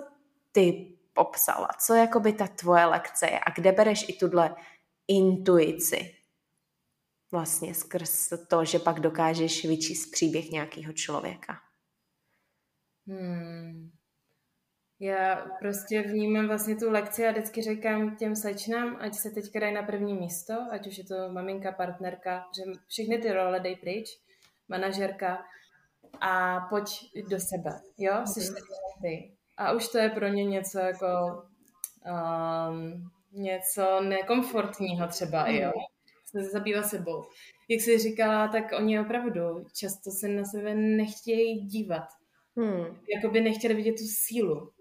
ty 0.52 0.92
popsala? 1.14 1.68
Co 1.80 1.94
jakoby 1.94 2.34
ta 2.34 2.48
tvoje 2.48 2.86
lekce 2.86 3.26
je 3.26 3.40
a 3.40 3.52
kde 3.56 3.72
bereš 3.72 4.06
i 4.10 4.14
tuhle 4.14 4.56
intuici. 5.08 6.16
Vlastně 7.32 7.74
skrz 7.74 8.30
to, 8.50 8.66
že 8.66 8.80
pak 8.80 9.00
dokážeš 9.00 9.66
vyčíst 9.66 10.12
příběh 10.12 10.52
nějakého 10.52 10.94
člověka. 10.94 11.54
Hmm. 13.08 13.92
Já 15.00 15.46
prostě 15.60 16.02
vnímám 16.02 16.48
vlastně 16.48 16.76
tu 16.76 16.92
lekci 16.92 17.28
a 17.28 17.32
vždycky 17.32 17.62
říkám 17.62 18.16
těm 18.16 18.36
slečnám, 18.36 18.98
ať 19.00 19.14
se 19.16 19.30
teďka 19.30 19.60
dají 19.60 19.74
na 19.74 19.84
první 19.84 20.14
místo, 20.14 20.54
ať 20.72 20.88
už 20.88 20.98
je 20.98 21.04
to 21.04 21.16
maminka, 21.32 21.72
partnerka, 21.72 22.46
že 22.56 22.64
všechny 22.88 23.18
ty 23.18 23.32
role 23.32 23.60
dej 23.60 23.76
pryč, 23.76 24.08
manažerka 24.68 25.46
a 26.22 26.60
pojď 26.60 27.12
do 27.30 27.40
sebe, 27.40 27.82
jo, 27.98 28.14
mm-hmm. 28.14 28.56
ty. 29.02 29.32
A 29.58 29.72
už 29.72 29.88
to 29.88 29.98
je 29.98 30.10
pro 30.10 30.28
ně 30.28 30.46
něco 30.46 30.80
jako 30.80 31.08
um, 32.06 33.12
něco 33.36 34.02
nekomfortního 34.02 35.08
třeba, 35.08 35.46
mm. 35.46 35.56
jo. 35.56 35.72
Se 36.26 36.44
zabývá 36.44 36.84
sebou. 36.84 37.24
Jak 37.70 37.82
jsi 37.82 37.98
říkala, 37.98 38.48
tak 38.48 38.64
oni 38.78 39.00
opravdu 39.00 39.42
často 39.80 40.12
se 40.12 40.28
na 40.28 40.46
sebe 40.46 40.76
nechtějí 40.76 41.60
dívat. 41.62 42.04
Hmm. 42.58 42.86
Jakoby 43.16 43.42
nechtěli 43.42 43.74
vidět 43.74 43.92
tu 43.92 44.04
sílu. 44.08 44.72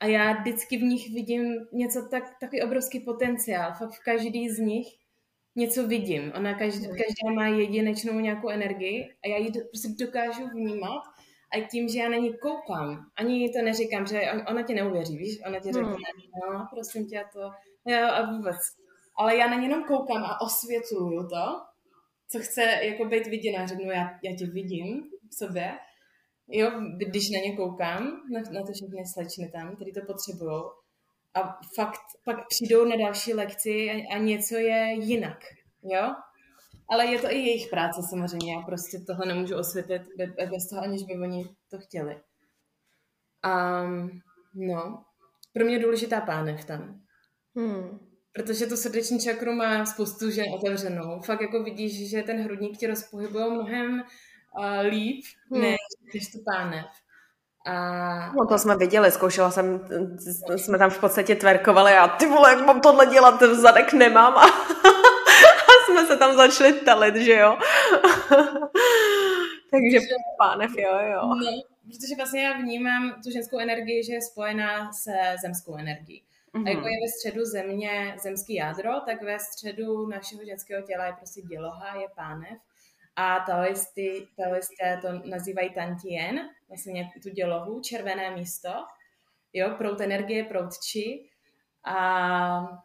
A 0.00 0.06
já 0.06 0.32
vždycky 0.32 0.76
v 0.76 0.82
nich 0.82 1.14
vidím 1.14 1.66
něco 1.72 2.08
tak, 2.10 2.24
takový 2.40 2.62
obrovský 2.62 3.00
potenciál. 3.00 3.72
Fakt 3.78 3.90
v 3.92 4.04
každý 4.04 4.50
z 4.50 4.58
nich 4.58 4.86
něco 5.56 5.86
vidím. 5.86 6.32
Ona 6.36 6.54
každý, 6.58 6.86
Hmm. 6.86 6.96
každá 6.96 7.34
má 7.34 7.46
jedinečnou 7.46 8.20
nějakou 8.20 8.48
energii 8.48 9.08
a 9.24 9.28
já 9.28 9.36
ji 9.36 9.50
do, 9.50 9.60
prostě 9.70 10.04
dokážu 10.06 10.48
vnímat 10.48 11.02
a 11.52 11.60
tím, 11.70 11.88
že 11.88 11.98
já 11.98 12.08
na 12.08 12.16
ní 12.16 12.38
koukám, 12.38 13.06
ani 13.16 13.52
to 13.52 13.62
neříkám, 13.64 14.06
že 14.06 14.20
on- 14.34 14.44
ona 14.48 14.62
ti 14.62 14.74
neuvěří, 14.74 15.16
víš? 15.18 15.38
Ona 15.46 15.58
ti 15.60 15.72
řekne, 15.72 15.82
Hmm. 15.82 16.52
no, 16.52 16.66
prosím 16.74 17.06
tě, 17.06 17.24
to, 17.32 17.50
jo, 17.86 18.08
a 18.08 18.32
vůbec. 18.32 18.56
Ale 19.18 19.36
já 19.36 19.46
na 19.46 19.56
ní 19.56 19.64
jenom 19.64 19.84
koukám 19.84 20.24
a 20.24 20.40
osvětluju 20.40 21.28
to, 21.28 21.60
co 22.28 22.38
chce 22.38 22.62
jako 22.62 23.04
být 23.04 23.26
viděná. 23.26 23.66
Řeknu, 23.66 23.90
já, 23.90 24.10
já 24.22 24.36
tě 24.36 24.46
vidím 24.46 25.02
v 25.30 25.34
sobě, 25.34 25.78
jo, 26.48 26.70
když 26.96 27.30
na 27.30 27.38
ně 27.38 27.56
koukám, 27.56 28.20
na, 28.32 28.40
na 28.40 28.66
to 28.66 28.72
všechny 28.72 29.06
slečny 29.06 29.50
tam, 29.50 29.76
který 29.76 29.92
to 29.92 30.00
potřebují. 30.00 30.62
A 31.34 31.58
fakt 31.76 32.00
pak 32.24 32.48
přijdou 32.48 32.84
na 32.84 32.96
další 32.96 33.34
lekci 33.34 33.90
a, 33.90 34.14
a 34.14 34.18
něco 34.18 34.54
je 34.54 34.94
jinak, 35.00 35.38
jo? 35.82 36.14
Ale 36.88 37.06
je 37.06 37.18
to 37.18 37.30
i 37.30 37.38
jejich 37.38 37.70
práce 37.70 38.00
samozřejmě, 38.10 38.54
já 38.54 38.60
prostě 38.60 38.98
tohle 39.06 39.26
nemůžu 39.26 39.56
osvětlit 39.56 40.02
be- 40.16 40.46
bez 40.46 40.68
toho, 40.68 40.82
aniž 40.82 41.02
by 41.02 41.18
oni 41.18 41.44
to 41.70 41.78
chtěli. 41.78 42.20
A 43.42 43.82
no, 44.54 45.04
pro 45.52 45.64
mě 45.64 45.74
je 45.74 45.82
důležitá 45.82 46.20
pánev 46.20 46.64
tam. 46.64 47.01
Hmm. 47.56 47.98
Protože 48.32 48.66
to 48.66 48.76
srdeční 48.76 49.20
čakru 49.20 49.52
má 49.52 49.86
spoustu 49.86 50.30
žen 50.30 50.44
otevřenou. 50.54 51.20
Fakt 51.20 51.40
jako 51.40 51.62
vidíš, 51.62 52.10
že 52.10 52.22
ten 52.22 52.42
hrudník 52.42 52.78
ti 52.78 52.86
rozpohybuje 52.86 53.50
mnohem 53.50 54.02
uh, 54.58 54.86
líp, 54.88 55.24
Hmm. 55.50 55.60
než, 55.62 55.76
než 56.14 56.32
tu 56.32 56.38
pánev. 56.52 56.86
A 57.66 58.32
No 58.32 58.46
to 58.48 58.58
jsme 58.58 58.76
viděli, 58.76 59.10
zkoušela 59.10 59.50
jsem, 59.50 59.88
jsme 60.56 60.78
tam 60.78 60.90
v 60.90 61.00
podstatě 61.00 61.34
tverkovali 61.36 61.92
a 61.92 62.08
ty 62.08 62.26
vole, 62.26 62.50
jak 62.50 62.66
mám 62.66 62.80
tohle 62.80 63.06
dělat, 63.06 63.38
ten 63.38 63.60
zadek 63.60 63.92
nemám 63.92 64.34
a, 64.34 64.42
a 65.68 65.86
jsme 65.86 66.06
se 66.06 66.16
tam 66.16 66.36
začali 66.36 66.72
talit, 66.72 67.16
že 67.16 67.32
jo. 67.32 67.58
Takže 69.70 69.98
pánev, 70.38 70.70
jo, 70.78 70.98
jo. 71.12 71.20
No, 71.26 71.62
protože 71.84 72.16
vlastně 72.16 72.42
já 72.42 72.52
vnímám 72.58 73.14
tu 73.24 73.30
ženskou 73.30 73.58
energii, 73.58 74.04
že 74.04 74.12
je 74.12 74.22
spojená 74.22 74.92
se 74.92 75.12
zemskou 75.42 75.76
energií. 75.76 76.22
A 76.54 76.68
jako 76.68 76.88
je 76.88 76.96
ve 77.00 77.08
středu 77.08 77.44
země 77.44 78.16
zemský 78.22 78.54
jádro, 78.54 79.00
tak 79.06 79.22
ve 79.22 79.38
středu 79.38 80.06
našeho 80.06 80.44
ženského 80.44 80.82
těla 80.86 81.06
je 81.06 81.12
prostě 81.12 81.42
děloha, 81.42 82.00
je 82.00 82.08
pánev. 82.16 82.58
A 83.16 83.40
taoisty, 83.40 84.28
taoisté 84.36 84.98
to 85.02 85.08
nazývají 85.30 85.70
tantien, 85.70 86.48
vlastně 86.68 87.10
tu 87.22 87.30
dělohu, 87.30 87.80
červené 87.80 88.36
místo. 88.36 88.70
Jo, 89.52 89.74
prout 89.78 90.00
energie, 90.00 90.44
prout 90.44 90.78
či. 90.78 91.30
A 91.84 92.82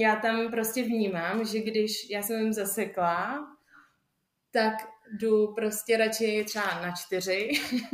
já 0.00 0.16
tam 0.16 0.50
prostě 0.50 0.82
vnímám, 0.82 1.44
že 1.44 1.60
když 1.60 2.10
já 2.10 2.22
jsem 2.22 2.52
zasekla, 2.52 3.46
tak 4.50 4.74
jdu 5.12 5.54
prostě 5.54 5.96
radši 5.96 6.44
třeba 6.44 6.80
na 6.80 6.94
čtyři 6.96 7.50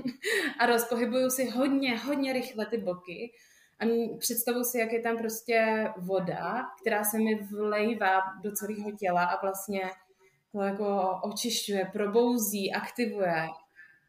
a 0.59 0.66
rozpohybuju 0.66 1.31
si 1.31 1.51
hodně, 1.51 1.99
hodně 1.99 2.33
rychle 2.33 2.66
ty 2.66 2.79
boky 2.79 3.33
a 3.81 4.16
představuju 4.19 4.64
si, 4.64 4.79
jak 4.79 4.93
je 4.93 5.03
tam 5.03 5.19
prostě 5.19 5.88
voda, 5.99 6.66
která 6.81 7.05
se 7.05 7.19
mi 7.19 7.35
vlejvá 7.35 8.21
do 8.43 8.53
celého 8.53 8.93
těla 8.93 9.25
a 9.25 9.43
vlastně 9.43 9.90
to 10.53 10.61
jako 10.61 11.21
očišťuje, 11.23 11.90
probouzí, 11.93 12.73
aktivuje 12.73 13.47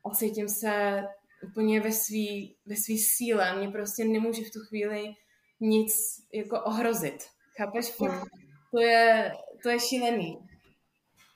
a 0.05 0.09
cítím 0.15 0.49
se 0.49 1.03
úplně 1.43 1.81
ve 1.81 1.91
svý, 1.91 2.55
ve 2.65 2.75
svý 2.75 2.97
síle. 2.97 3.57
Mě 3.57 3.69
prostě 3.69 4.05
nemůže 4.05 4.41
v 4.41 4.51
tu 4.51 4.59
chvíli 4.59 5.13
nic 5.59 5.93
jako 6.33 6.61
ohrozit. 6.63 7.23
Chápeš? 7.57 7.91
Fakt, 7.91 8.27
to 8.71 8.81
je, 8.81 9.31
to 9.63 9.69
je 9.69 9.79
šílený. 9.79 10.37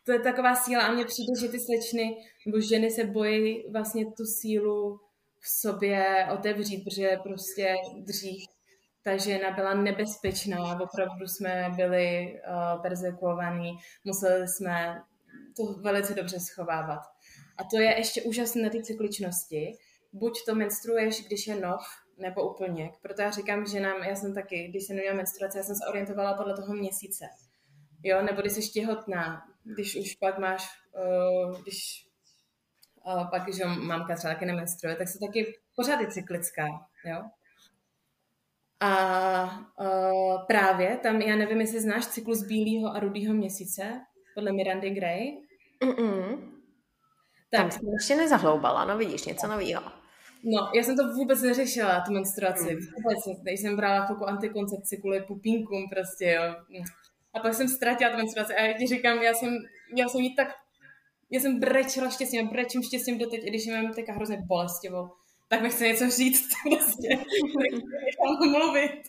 To 0.05 0.11
je 0.11 0.19
taková 0.19 0.55
síla 0.55 0.83
a 0.83 0.93
mně 0.93 1.05
přijde, 1.05 1.39
že 1.41 1.47
ty 1.47 1.59
slečny 1.59 2.17
nebo 2.45 2.59
ženy 2.59 2.91
se 2.91 3.03
bojí 3.03 3.71
vlastně 3.71 4.05
tu 4.05 4.25
sílu 4.25 4.99
v 5.45 5.61
sobě 5.61 6.27
otevřít, 6.33 6.83
protože 6.83 7.17
prostě 7.23 7.75
dřív 7.97 8.45
ta 9.03 9.17
žena 9.17 9.51
byla 9.51 9.73
nebezpečná, 9.73 10.79
opravdu 10.81 11.27
jsme 11.27 11.71
byli 11.75 12.33
uh, 12.33 12.81
persekuovaní, 12.81 13.71
museli 14.03 14.47
jsme 14.47 15.01
to 15.57 15.63
velice 15.73 16.13
dobře 16.13 16.39
schovávat. 16.39 16.99
A 17.57 17.63
to 17.63 17.79
je 17.79 17.97
ještě 17.97 18.21
úžasné 18.21 18.61
na 18.61 18.69
té 18.69 18.81
cykličnosti. 18.83 19.77
Buď 20.13 20.45
to 20.45 20.55
menstruuješ, 20.55 21.25
když 21.27 21.47
je 21.47 21.59
nov, 21.59 21.81
nebo 22.17 22.53
úplněk. 22.53 22.91
Proto 23.01 23.21
já 23.21 23.31
říkám 23.31 23.65
ženám, 23.65 24.03
já 24.03 24.15
jsem 24.15 24.33
taky, 24.33 24.67
když 24.67 24.83
jsem 24.83 24.95
neměla 24.95 25.17
menstruaci, 25.17 25.57
já 25.57 25.63
jsem 25.63 25.75
se 25.75 25.89
orientovala 25.89 26.33
podle 26.33 26.55
toho 26.55 26.73
měsíce. 26.73 27.25
Jo, 28.03 28.21
nebo 28.21 28.41
když 28.41 28.53
jsi 28.53 28.69
těhotná, 28.69 29.41
když 29.63 29.95
už 29.95 30.15
pak 30.15 30.39
máš, 30.39 30.67
uh, 30.93 31.61
když 31.61 32.07
pak, 33.31 33.53
že 33.53 33.65
mamka 33.65 34.15
třeba 34.15 34.33
taky 34.33 34.45
nemenstruuje, 34.45 34.95
tak 34.95 35.07
se 35.07 35.19
taky 35.19 35.53
pořád 35.75 36.01
je 36.01 36.07
cyklická, 36.07 36.65
jo. 37.05 37.23
A 38.79 39.43
uh, 39.79 40.45
právě 40.47 40.97
tam, 40.97 41.21
já 41.21 41.35
nevím, 41.35 41.61
jestli 41.61 41.81
znáš 41.81 42.07
cyklus 42.07 42.43
bílého 42.43 42.95
a 42.95 42.99
rudého 42.99 43.33
měsíce, 43.33 44.01
podle 44.35 44.51
Mirandy 44.51 44.89
Gray. 44.89 45.37
Mm-mm. 45.83 46.51
Tam 47.49 47.71
jsem 47.71 47.81
ještě 47.93 48.15
nezahloubala, 48.15 48.85
no 48.85 48.97
vidíš, 48.97 49.25
něco 49.25 49.47
nového. 49.47 49.83
No, 50.43 50.71
já 50.75 50.83
jsem 50.83 50.97
to 50.97 51.13
vůbec 51.13 51.41
neřešila, 51.41 52.01
tu 52.01 52.11
menstruaci. 52.11 52.75
Vůbec, 52.75 53.41
když 53.41 53.59
jsem 53.59 53.75
brala 53.75 54.05
chvilku 54.05 54.25
antikoncepci 54.25 54.97
kvůli 54.97 55.21
pupínkům 55.21 55.89
prostě, 55.89 56.25
jo. 56.69 56.83
A 57.33 57.39
pak 57.39 57.53
jsem 57.53 57.67
ztratila 57.67 58.11
tu 58.11 58.17
menstruaci 58.17 58.55
a 58.55 58.61
já 58.61 58.77
ti 58.77 58.87
říkám, 58.87 59.17
já 59.17 59.33
jsem, 59.33 59.57
já 59.95 60.07
jsem 60.07 60.21
jí 60.21 60.35
tak, 60.35 60.47
já 61.29 61.39
jsem 61.39 61.59
brečela 61.59 62.09
štěstím, 62.09 62.47
brečím 62.47 62.83
štěstím 62.83 63.17
doteď, 63.17 63.43
i 63.43 63.49
když 63.49 63.67
mám 63.67 63.93
teďka 63.93 64.13
hrozně 64.13 64.37
bolestivou, 64.47 65.09
tak 65.47 65.61
mi 65.61 65.69
chce 65.69 65.87
něco 65.87 66.09
říct, 66.09 66.49
prostě, 66.69 67.09
nechám 67.09 68.51
mluvit. 68.51 69.01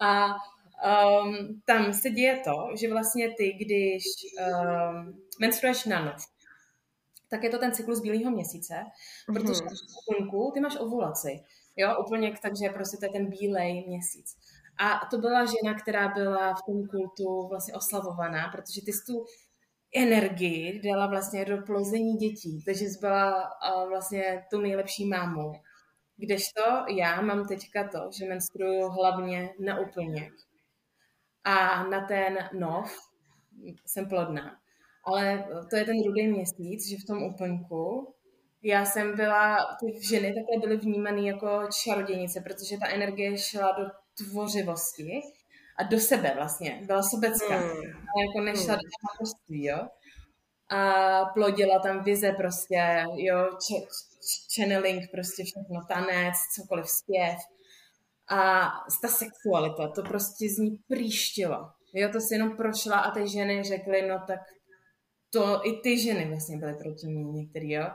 A 0.00 0.26
um, 0.26 1.62
tam 1.64 1.92
se 1.92 2.10
děje 2.10 2.40
to, 2.44 2.76
že 2.80 2.90
vlastně 2.90 3.34
ty, 3.34 3.52
když 3.52 4.04
um, 4.40 5.22
menstruuješ 5.40 5.84
na 5.84 6.04
noc, 6.04 6.24
tak 7.30 7.42
je 7.44 7.50
to 7.50 7.58
ten 7.58 7.72
cyklus 7.72 8.00
bílého 8.00 8.30
měsíce, 8.30 8.74
protože 9.26 9.52
mm-hmm. 9.52 10.52
ty 10.52 10.60
máš 10.60 10.76
ovulaci, 10.80 11.40
jo, 11.76 11.96
úplně 12.06 12.34
takže 12.42 12.68
prostě 12.68 12.96
to 12.96 13.04
je 13.04 13.10
ten 13.10 13.26
bílej 13.26 13.84
měsíc. 13.88 14.36
A 14.78 15.06
to 15.10 15.18
byla 15.18 15.44
žena, 15.44 15.74
která 15.82 16.08
byla 16.08 16.54
v 16.54 16.62
tom 16.66 16.86
kultu 16.86 17.48
vlastně 17.48 17.74
oslavovaná, 17.74 18.48
protože 18.48 18.80
ty 18.84 18.92
jsi 18.92 19.04
tu 19.06 19.24
energii 19.96 20.80
dala 20.84 21.06
vlastně 21.06 21.44
do 21.44 21.62
plození 21.66 22.16
dětí, 22.16 22.62
takže 22.66 22.84
jsi 22.84 22.98
byla 23.00 23.50
uh, 23.74 23.88
vlastně 23.88 24.46
tu 24.50 24.60
nejlepší 24.60 25.06
mámou. 25.06 25.52
Kdežto 26.16 26.62
já 26.96 27.20
mám 27.20 27.48
teďka 27.48 27.88
to, 27.88 27.98
že 28.18 28.28
menstruuju 28.28 28.88
hlavně 28.88 29.50
na 29.64 29.80
úplněk. 29.80 30.32
A 31.44 31.84
na 31.88 32.06
ten 32.06 32.38
nov 32.58 32.98
jsem 33.86 34.08
plodná. 34.08 34.56
Ale 35.04 35.48
to 35.70 35.76
je 35.76 35.84
ten 35.84 36.02
rudý 36.06 36.26
měsíc, 36.26 36.88
že 36.88 36.96
v 36.96 37.06
tom 37.06 37.22
úplňku 37.22 38.14
já 38.62 38.84
jsem 38.84 39.16
byla, 39.16 39.56
ty 39.80 40.06
ženy 40.08 40.34
takhle 40.34 40.60
byly 40.60 40.76
vnímané 40.76 41.20
jako 41.20 41.60
čarodějnice, 41.84 42.40
protože 42.40 42.78
ta 42.78 42.88
energie 42.88 43.38
šla 43.38 43.72
do 43.78 43.84
tvořivosti 44.18 45.20
a 45.78 45.82
do 45.82 46.00
sebe 46.00 46.32
vlastně. 46.36 46.80
Byla 46.86 47.02
sobecká. 47.02 47.56
Hmm. 47.56 47.70
A 47.70 48.20
jako 48.20 48.40
nešla 48.44 48.74
hmm. 48.74 48.82
do 48.82 48.88
mateřství, 49.12 49.64
jo. 49.64 49.88
A 50.70 51.24
plodila 51.24 51.78
tam 51.78 52.04
vize 52.04 52.32
prostě, 52.32 53.04
jo, 53.16 53.48
ch- 53.52 54.54
channeling, 54.54 55.10
prostě 55.10 55.44
všechno, 55.44 55.84
tanec, 55.88 56.34
cokoliv, 56.54 56.88
zpěv. 56.88 57.38
A 58.30 58.70
ta 59.02 59.08
sexualita, 59.08 59.88
to 59.88 60.02
prostě 60.02 60.48
z 60.48 60.58
ní 60.58 60.78
příštilo. 60.88 61.70
Jo, 61.94 62.08
to 62.12 62.20
si 62.20 62.34
jenom 62.34 62.56
prošla 62.56 62.98
a 62.98 63.10
ty 63.10 63.28
ženy 63.28 63.64
řekly, 63.64 64.08
no 64.08 64.20
tak 64.26 64.40
to 65.30 65.60
i 65.66 65.72
ty 65.82 65.98
ženy 65.98 66.28
vlastně 66.28 66.56
byly 66.56 66.74
proti 66.74 67.06
ní 67.06 67.32
některý, 67.32 67.70
jo. 67.70 67.86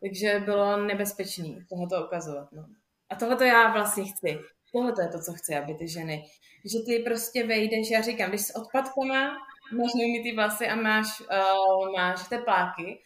Takže 0.00 0.40
bylo 0.44 0.76
nebezpečný 0.76 1.66
tohoto 1.68 2.06
ukazovat, 2.06 2.52
no. 2.52 2.66
A 3.10 3.14
tohle 3.14 3.36
to 3.36 3.44
já 3.44 3.72
vlastně 3.72 4.04
chci. 4.04 4.38
Tohle 4.72 4.92
to 4.92 5.00
je 5.00 5.08
to, 5.08 5.18
co 5.18 5.32
chci, 5.32 5.54
aby 5.54 5.74
ty 5.74 5.88
ženy. 5.88 6.24
Že 6.64 6.78
ty 6.86 6.98
prostě 6.98 7.46
vejdeš, 7.46 7.90
já 7.90 8.00
říkám, 8.00 8.28
když 8.28 8.40
s 8.40 8.56
odpadkama 8.56 9.36
máš 9.72 9.94
neumytý 9.94 10.34
vlasy 10.34 10.68
a 10.68 10.76
máš, 10.76 11.20
uh, 11.20 11.92
máš 11.96 12.28
tepláky, 12.28 13.02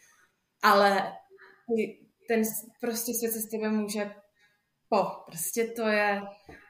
ale 0.63 1.13
ty, 1.67 1.99
ten 2.27 2.41
prostě 2.81 3.13
svět 3.13 3.31
se 3.31 3.39
s 3.39 3.49
tebe 3.49 3.69
může 3.69 4.15
po. 4.89 5.05
Prostě 5.25 5.65
to 5.65 5.87
je, 5.87 6.21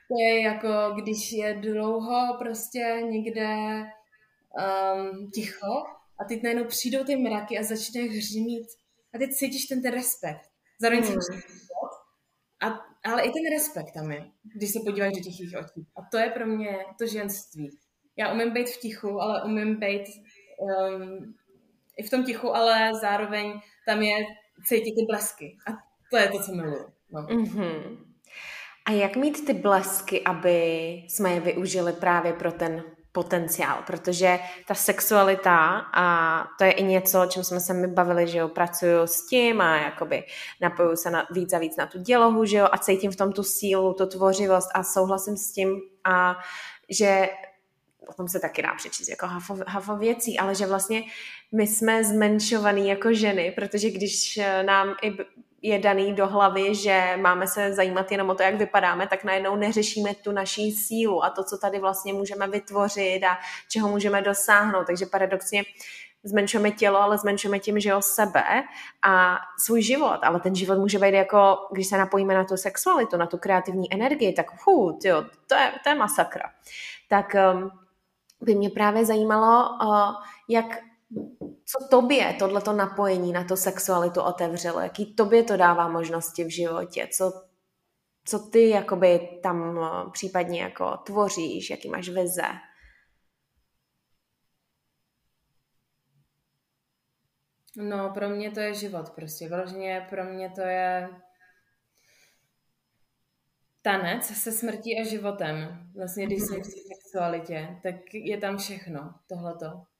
to 0.07 0.15
je 0.19 0.41
jako, 0.41 1.01
když 1.01 1.31
je 1.31 1.53
dlouho 1.53 2.37
prostě 2.39 3.01
někde 3.09 3.47
um, 4.53 5.31
ticho 5.31 5.83
a 6.19 6.23
teď 6.27 6.43
najednou 6.43 6.65
přijdou 6.65 7.03
ty 7.03 7.15
mraky 7.15 7.59
a 7.59 7.63
začne 7.63 8.01
hřimít 8.01 8.67
a 9.13 9.17
teď 9.17 9.31
cítíš 9.31 9.65
ten, 9.65 9.81
ten 9.81 9.93
respekt. 9.93 10.49
Zároveň 10.79 11.03
hmm. 11.03 11.41
a, 12.61 12.90
ale 13.03 13.21
i 13.21 13.31
ten 13.31 13.53
respekt 13.53 13.91
tam 13.93 14.11
je, 14.11 14.25
když 14.55 14.71
se 14.71 14.79
podíváš 14.85 15.13
do 15.13 15.19
těch 15.19 15.39
jejich 15.39 15.55
očí. 15.57 15.87
A 15.97 16.01
to 16.11 16.17
je 16.17 16.29
pro 16.29 16.45
mě 16.45 16.77
to 16.99 17.07
ženství. 17.07 17.69
Já 18.17 18.33
umím 18.33 18.53
být 18.53 18.69
v 18.69 18.79
tichu, 18.79 19.21
ale 19.21 19.43
umím 19.43 19.79
být 19.79 20.03
um, 20.59 21.35
i 21.97 22.03
v 22.03 22.09
tom 22.09 22.23
tichu, 22.23 22.55
ale 22.55 22.91
zároveň 23.01 23.53
tam 23.87 24.01
je 24.01 24.15
cítit 24.65 24.95
ty 24.95 25.05
blesky. 25.07 25.57
A 25.67 25.71
to 26.11 26.17
je 26.17 26.27
to, 26.27 26.43
co 26.43 26.55
miluju. 26.55 26.85
No. 27.11 27.21
Mm-hmm. 27.21 27.97
A 28.85 28.91
jak 28.91 29.15
mít 29.15 29.45
ty 29.45 29.53
blesky, 29.53 30.21
aby 30.23 30.51
jsme 31.07 31.33
je 31.33 31.39
využili 31.39 31.93
právě 31.93 32.33
pro 32.33 32.51
ten 32.51 32.83
potenciál, 33.11 33.83
protože 33.87 34.39
ta 34.67 34.73
sexualita 34.73 35.85
a 35.93 36.45
to 36.57 36.63
je 36.63 36.71
i 36.71 36.83
něco, 36.83 37.21
o 37.21 37.25
čem 37.25 37.43
jsme 37.43 37.59
se 37.59 37.73
mi 37.73 37.87
bavili, 37.87 38.27
že 38.27 38.37
jo, 38.37 38.47
pracuju 38.47 39.01
s 39.05 39.27
tím 39.27 39.61
a 39.61 39.77
jakoby 39.77 40.23
napoju 40.61 40.95
se 40.95 41.11
na, 41.11 41.27
víc 41.31 41.53
a 41.53 41.59
víc 41.59 41.77
na 41.77 41.85
tu 41.85 41.99
dělohu, 41.99 42.45
že 42.45 42.57
jo, 42.57 42.67
a 42.71 42.77
cítím 42.77 43.11
v 43.11 43.15
tom 43.15 43.31
tu 43.31 43.43
sílu, 43.43 43.93
tu 43.93 44.05
tvořivost 44.05 44.69
a 44.73 44.83
souhlasím 44.83 45.37
s 45.37 45.51
tím 45.51 45.81
a 46.03 46.37
že 46.89 47.29
o 48.07 48.13
tom 48.13 48.27
se 48.27 48.39
taky 48.39 48.61
dá 48.61 48.73
přečíst 48.77 49.09
jako 49.09 49.27
hafo, 49.27 49.57
hafo 49.67 49.95
věcí, 49.97 50.39
ale 50.39 50.55
že 50.55 50.65
vlastně 50.65 51.03
my 51.51 51.67
jsme 51.67 52.03
zmenšovaný 52.03 52.87
jako 52.87 53.13
ženy, 53.13 53.51
protože 53.55 53.89
když 53.89 54.39
nám 54.65 54.95
i 55.01 55.11
je 55.61 55.79
daný 55.79 56.13
do 56.13 56.27
hlavy, 56.27 56.75
že 56.75 57.17
máme 57.21 57.47
se 57.47 57.73
zajímat 57.73 58.11
jenom 58.11 58.29
o 58.29 58.35
to, 58.35 58.43
jak 58.43 58.55
vypadáme, 58.55 59.07
tak 59.07 59.23
najednou 59.23 59.55
neřešíme 59.55 60.15
tu 60.15 60.31
naší 60.31 60.71
sílu 60.71 61.23
a 61.23 61.29
to, 61.29 61.43
co 61.43 61.57
tady 61.57 61.79
vlastně 61.79 62.13
můžeme 62.13 62.47
vytvořit 62.47 63.23
a 63.23 63.37
čeho 63.69 63.89
můžeme 63.89 64.21
dosáhnout. 64.21 64.87
Takže 64.87 65.05
paradoxně 65.05 65.63
zmenšujeme 66.23 66.71
tělo, 66.71 67.01
ale 67.01 67.17
zmenšujeme 67.17 67.59
tím, 67.59 67.79
že 67.79 67.95
o 67.95 68.01
sebe 68.01 68.43
a 69.01 69.37
svůj 69.59 69.81
život. 69.81 70.19
Ale 70.23 70.39
ten 70.39 70.55
život 70.55 70.79
může 70.79 70.99
být 70.99 71.13
jako, 71.13 71.57
když 71.71 71.87
se 71.87 71.97
napojíme 71.97 72.33
na 72.33 72.43
tu 72.43 72.57
sexualitu, 72.57 73.17
na 73.17 73.25
tu 73.25 73.37
kreativní 73.37 73.93
energii, 73.93 74.33
tak 74.33 74.45
hu, 74.65 74.97
tyjo, 75.01 75.25
to, 75.47 75.55
je, 75.55 75.71
to 75.83 75.89
je 75.89 75.95
masakra. 75.95 76.51
Tak 77.09 77.35
um, 77.53 77.71
by 78.41 78.55
mě 78.55 78.69
právě 78.69 79.05
zajímalo, 79.05 79.69
uh, 79.69 80.15
jak 80.47 80.65
co 81.65 81.87
tobě 81.89 82.33
tohleto 82.39 82.73
napojení 82.73 83.31
na 83.31 83.43
to 83.43 83.57
sexualitu 83.57 84.21
otevřelo? 84.21 84.79
Jaký 84.79 85.15
tobě 85.15 85.43
to 85.43 85.57
dává 85.57 85.87
možnosti 85.87 86.43
v 86.43 86.49
životě? 86.49 87.07
Co, 87.13 87.33
co 88.25 88.39
ty 88.39 88.69
jakoby 88.69 89.39
tam 89.43 89.79
eh, 89.79 90.09
případně 90.11 90.61
jako 90.61 90.97
tvoříš? 90.97 91.69
Jaký 91.69 91.89
máš 91.89 92.09
vize? 92.09 92.47
No, 97.77 98.11
pro 98.13 98.29
mě 98.29 98.51
to 98.51 98.59
je 98.59 98.73
život 98.73 99.09
prostě. 99.09 99.49
Vlastně 99.49 100.07
pro 100.09 100.23
mě 100.23 100.49
to 100.49 100.61
je 100.61 101.09
tanec 103.81 104.25
se 104.25 104.51
smrtí 104.51 104.99
a 104.99 105.03
životem. 105.03 105.87
Vlastně, 105.95 106.25
když 106.25 106.39
mm-hmm. 106.39 106.61
v 106.61 106.65
sexualitě, 106.65 107.79
tak 107.83 107.95
je 108.13 108.37
tam 108.37 108.57
všechno 108.57 109.13
tohleto. 109.27 109.90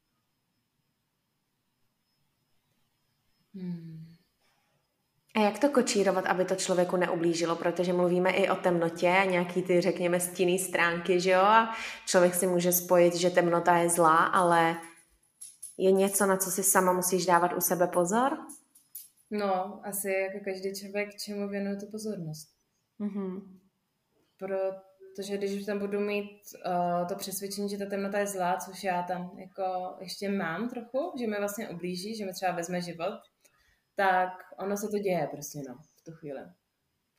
Hmm. 3.54 4.06
A 5.36 5.40
jak 5.40 5.60
to 5.60 5.70
kočírovat, 5.70 6.26
aby 6.26 6.46
to 6.46 6.56
člověku 6.56 6.98
neublížilo? 6.98 7.56
Protože 7.56 7.94
mluvíme 7.94 8.32
i 8.32 8.50
o 8.50 8.56
temnotě 8.56 9.10
a 9.10 9.26
nějaký 9.26 9.62
ty, 9.62 9.82
řekněme, 9.82 10.20
stinný 10.20 10.60
stránky, 10.60 11.20
že 11.20 11.32
jo? 11.32 11.42
A 11.42 11.76
člověk 12.06 12.36
si 12.36 12.48
může 12.48 12.72
spojit, 12.72 13.16
že 13.16 13.30
temnota 13.30 13.78
je 13.78 13.90
zlá, 13.90 14.26
ale 14.26 14.78
je 15.78 15.92
něco, 15.92 16.26
na 16.26 16.38
co 16.38 16.52
si 16.52 16.64
sama 16.64 16.94
musíš 16.94 17.26
dávat 17.26 17.54
u 17.54 17.62
sebe 17.62 17.88
pozor? 17.88 18.38
No, 19.32 19.82
asi 19.84 20.10
jako 20.10 20.46
každý 20.46 20.76
člověk, 20.76 21.10
čemu 21.16 21.50
věnuje 21.50 21.76
tu 21.76 21.86
pozornost. 21.92 22.48
Mm-hmm. 23.00 23.42
Protože 24.40 25.38
když 25.38 25.66
tam 25.66 25.80
budu 25.80 26.00
mít 26.00 26.42
uh, 26.66 27.08
to 27.08 27.16
přesvědčení, 27.16 27.70
že 27.70 27.78
ta 27.78 27.86
temnota 27.86 28.20
je 28.20 28.28
zlá, 28.28 28.58
což 28.58 28.84
já 28.84 29.04
tam 29.04 29.32
jako 29.38 29.96
ještě 30.00 30.30
mám 30.30 30.70
trochu, 30.70 31.14
že 31.20 31.28
mi 31.28 31.38
vlastně 31.40 31.70
ublíží, 31.70 32.16
že 32.16 32.26
mi 32.26 32.34
třeba 32.34 32.52
vezme 32.52 32.82
život, 32.82 33.20
tak 33.96 34.34
ono 34.60 34.78
se 34.78 34.88
to 34.88 34.98
děje 34.98 35.28
prostě, 35.32 35.60
no, 35.70 35.76
v 35.76 36.04
tu 36.06 36.12
chvíli. 36.12 36.42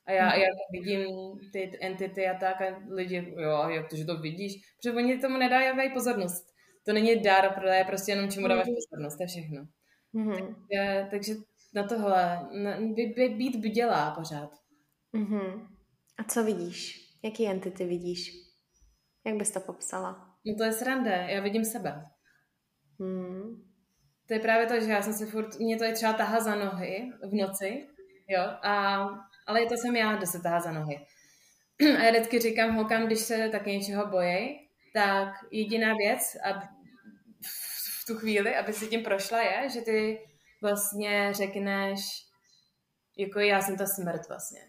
A 0.06 0.12
já, 0.12 0.34
já 0.34 0.46
vidím 0.72 1.06
ty 1.52 1.78
entity 1.80 2.28
a 2.28 2.38
tak 2.38 2.60
a 2.60 2.82
lidi, 2.88 3.34
jo, 3.36 3.68
jak 3.68 3.90
to, 3.90 3.96
že 3.96 4.04
to 4.04 4.18
vidíš, 4.18 4.52
protože 4.76 4.96
oni 4.96 5.18
tomu 5.18 5.38
nedají 5.38 5.92
pozornost. 5.92 6.44
To 6.86 6.92
není 6.92 7.20
dar, 7.22 7.54
protože 7.54 7.74
je 7.74 7.84
prostě 7.84 8.12
jenom 8.12 8.30
čemu 8.30 8.48
dáváš 8.48 8.66
mhm. 8.66 8.74
pozornost, 8.74 9.16
to 9.16 9.22
je 9.22 9.26
všechno. 9.26 9.66
Mm-hmm. 10.14 10.54
Takže, 10.54 11.08
takže 11.10 11.34
na 11.74 11.88
tohle, 11.88 12.48
na, 12.52 12.80
by, 12.80 13.06
by, 13.16 13.28
být 13.28 13.56
bdělá 13.56 14.10
pořád. 14.10 14.50
Mm-hmm. 15.14 15.68
A 16.18 16.24
co 16.24 16.44
vidíš? 16.44 16.98
Jaký 17.24 17.48
entity 17.48 17.84
vidíš? 17.84 18.32
Jak 19.26 19.36
bys 19.36 19.50
to 19.50 19.60
popsala? 19.60 20.36
No 20.46 20.54
to 20.58 20.64
je 20.64 20.72
srande, 20.72 21.26
já 21.30 21.40
vidím 21.40 21.64
sebe. 21.64 22.04
Mm 22.98 23.71
to 24.26 24.34
je 24.34 24.40
právě 24.40 24.66
to, 24.66 24.80
že 24.80 24.90
já 24.90 25.02
jsem 25.02 25.12
si 25.12 25.26
furt, 25.26 25.58
mě 25.58 25.78
to 25.78 25.84
je 25.84 25.92
třeba 25.92 26.12
tahá 26.12 26.40
za 26.40 26.54
nohy 26.54 27.12
v 27.22 27.34
noci, 27.34 27.86
jo, 28.28 28.42
a, 28.62 29.06
ale 29.46 29.66
to 29.66 29.76
jsem 29.76 29.96
já, 29.96 30.16
kdo 30.16 30.26
se 30.26 30.40
tahá 30.40 30.60
za 30.60 30.72
nohy. 30.72 31.06
A 31.98 32.02
já 32.02 32.10
vždycky 32.10 32.38
říkám 32.38 32.74
holkám, 32.74 33.06
když 33.06 33.18
se 33.18 33.48
tak 33.48 33.66
něčeho 33.66 34.06
bojí, 34.06 34.68
tak 34.94 35.28
jediná 35.50 35.94
věc 35.94 36.36
a 36.44 36.60
v 38.02 38.06
tu 38.06 38.14
chvíli, 38.14 38.56
aby 38.56 38.72
si 38.72 38.86
tím 38.86 39.02
prošla, 39.02 39.42
je, 39.42 39.68
že 39.68 39.80
ty 39.80 40.20
vlastně 40.62 41.32
řekneš, 41.34 42.00
jako 43.18 43.40
já 43.40 43.60
jsem 43.60 43.76
ta 43.76 43.86
smrt 43.86 44.28
vlastně. 44.28 44.60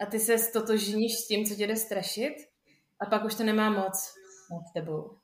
A 0.00 0.06
ty 0.06 0.20
se 0.20 0.38
stotožníš 0.38 1.12
s 1.14 1.26
tím, 1.26 1.44
co 1.44 1.54
tě 1.54 1.66
jde 1.66 1.76
strašit 1.76 2.34
a 3.00 3.06
pak 3.06 3.24
už 3.24 3.34
to 3.34 3.44
nemá 3.44 3.70
moc 3.70 4.14
nad 4.50 4.72
tebou. 4.74 5.18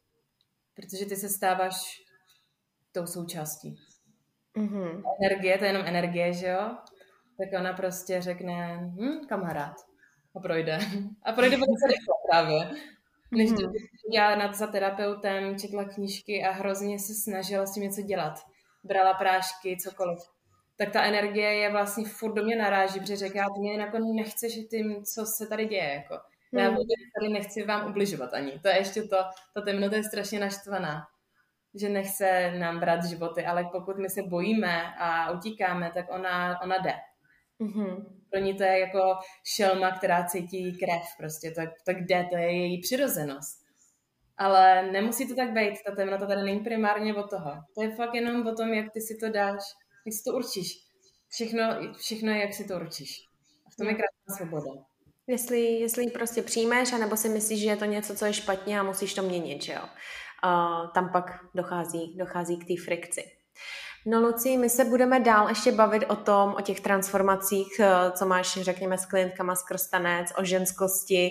Protože 0.74 1.06
ty 1.06 1.16
se 1.16 1.28
stáváš 1.28 2.01
tou 2.92 3.06
součástí. 3.06 3.76
Mm-hmm. 4.56 5.02
Energie, 5.22 5.58
to 5.58 5.64
je 5.64 5.70
jenom 5.70 5.86
energie, 5.86 6.32
že 6.32 6.46
jo? 6.46 6.76
Tak 7.38 7.60
ona 7.60 7.72
prostě 7.72 8.22
řekne, 8.22 8.76
hm, 8.76 9.26
kamarád. 9.28 9.74
A 10.36 10.40
projde. 10.40 10.78
A 11.22 11.32
projde 11.32 11.56
velice 11.56 11.86
rychle 11.86 12.14
právě. 12.30 12.70
Než 13.32 13.50
mm-hmm. 13.50 13.72
já 14.14 14.36
nad 14.36 14.54
za 14.54 14.66
terapeutem 14.66 15.58
četla 15.58 15.84
knížky 15.84 16.44
a 16.44 16.50
hrozně 16.50 16.98
se 16.98 17.14
snažila 17.14 17.66
s 17.66 17.74
tím 17.74 17.82
něco 17.82 18.02
dělat. 18.02 18.34
Brala 18.84 19.14
prášky, 19.14 19.76
cokoliv. 19.76 20.18
Tak 20.76 20.90
ta 20.90 21.02
energie 21.02 21.54
je 21.54 21.72
vlastně 21.72 22.04
furt 22.08 22.34
do 22.34 22.44
mě 22.44 22.56
naráží, 22.56 23.00
protože 23.00 23.16
říká, 23.16 23.46
ty 23.54 23.60
mě 23.60 23.80
jako 23.80 23.98
nechceš 23.98 24.52
tím, 24.70 25.04
co 25.04 25.26
se 25.26 25.46
tady 25.46 25.66
děje. 25.66 25.94
Jako. 25.94 26.18
Já 26.52 26.70
mm. 26.70 26.76
tady 27.18 27.32
nechci 27.32 27.62
vám 27.62 27.90
ubližovat 27.90 28.34
ani. 28.34 28.58
To 28.58 28.68
je 28.68 28.78
ještě 28.78 29.02
to, 29.02 29.16
ta 29.54 29.60
temnota 29.60 29.96
je 29.96 30.04
strašně 30.04 30.40
naštvaná 30.40 31.06
že 31.74 31.88
nechce 31.88 32.52
nám 32.58 32.80
brát 32.80 33.04
životy, 33.04 33.46
ale 33.46 33.68
pokud 33.72 33.98
my 33.98 34.10
se 34.10 34.22
bojíme 34.22 34.94
a 34.98 35.30
utíkáme, 35.30 35.90
tak 35.94 36.06
ona, 36.10 36.60
ona 36.62 36.78
jde. 36.78 36.94
Mm-hmm. 37.60 38.04
Pro 38.30 38.40
ní 38.40 38.54
to 38.54 38.62
je 38.62 38.78
jako 38.78 39.14
šelma, 39.56 39.90
která 39.90 40.24
cítí 40.24 40.78
krev 40.78 41.02
prostě, 41.18 41.50
tak, 41.50 41.68
tak 41.86 41.96
jde, 42.00 42.26
to 42.30 42.36
je 42.36 42.52
její 42.52 42.80
přirozenost. 42.80 43.62
Ale 44.36 44.92
nemusí 44.92 45.28
to 45.28 45.34
tak 45.34 45.52
být, 45.52 45.74
ta 45.86 45.94
temnota 45.94 46.26
tady 46.26 46.42
není 46.42 46.60
primárně 46.60 47.14
o 47.14 47.22
toho. 47.22 47.52
To 47.74 47.82
je 47.82 47.96
fakt 47.96 48.14
jenom 48.14 48.46
o 48.46 48.54
tom, 48.54 48.68
jak 48.72 48.92
ty 48.92 49.00
si 49.00 49.16
to 49.16 49.28
dáš, 49.28 49.60
jak 50.06 50.12
si 50.12 50.22
to 50.24 50.32
určíš. 50.36 50.78
Všechno, 51.28 51.62
všechno 51.96 52.32
je, 52.32 52.40
jak 52.40 52.54
si 52.54 52.64
to 52.68 52.76
určíš. 52.76 53.28
A 53.66 53.70
v 53.70 53.76
tom 53.76 53.88
je 53.88 53.94
krásná 53.94 54.36
svoboda. 54.36 54.82
Jestli, 55.26 55.60
jestli 55.60 56.04
ji 56.04 56.10
prostě 56.10 56.42
přijmeš, 56.42 56.92
anebo 56.92 57.16
si 57.16 57.28
myslíš, 57.28 57.60
že 57.60 57.68
je 57.68 57.76
to 57.76 57.84
něco, 57.84 58.16
co 58.16 58.24
je 58.24 58.32
špatně 58.32 58.80
a 58.80 58.82
musíš 58.82 59.14
to 59.14 59.22
měnit, 59.22 59.62
že 59.62 59.72
jo? 59.72 59.82
Uh, 60.44 60.90
tam 60.90 61.08
pak 61.12 61.40
dochází, 61.54 62.16
dochází 62.18 62.56
k 62.56 62.66
té 62.66 62.74
frikci. 62.84 63.22
No 64.06 64.20
Luci, 64.20 64.56
my 64.56 64.70
se 64.70 64.84
budeme 64.84 65.20
dál 65.20 65.48
ještě 65.48 65.72
bavit 65.72 66.04
o 66.08 66.16
tom, 66.16 66.54
o 66.58 66.60
těch 66.60 66.80
transformacích, 66.80 67.80
eh, 67.80 68.10
co 68.10 68.26
máš, 68.26 68.52
řekněme, 68.52 68.98
s 68.98 69.06
klientkama 69.06 69.54
skrz 69.54 69.90
tanec, 69.90 70.32
o 70.38 70.44
ženskosti, 70.44 71.30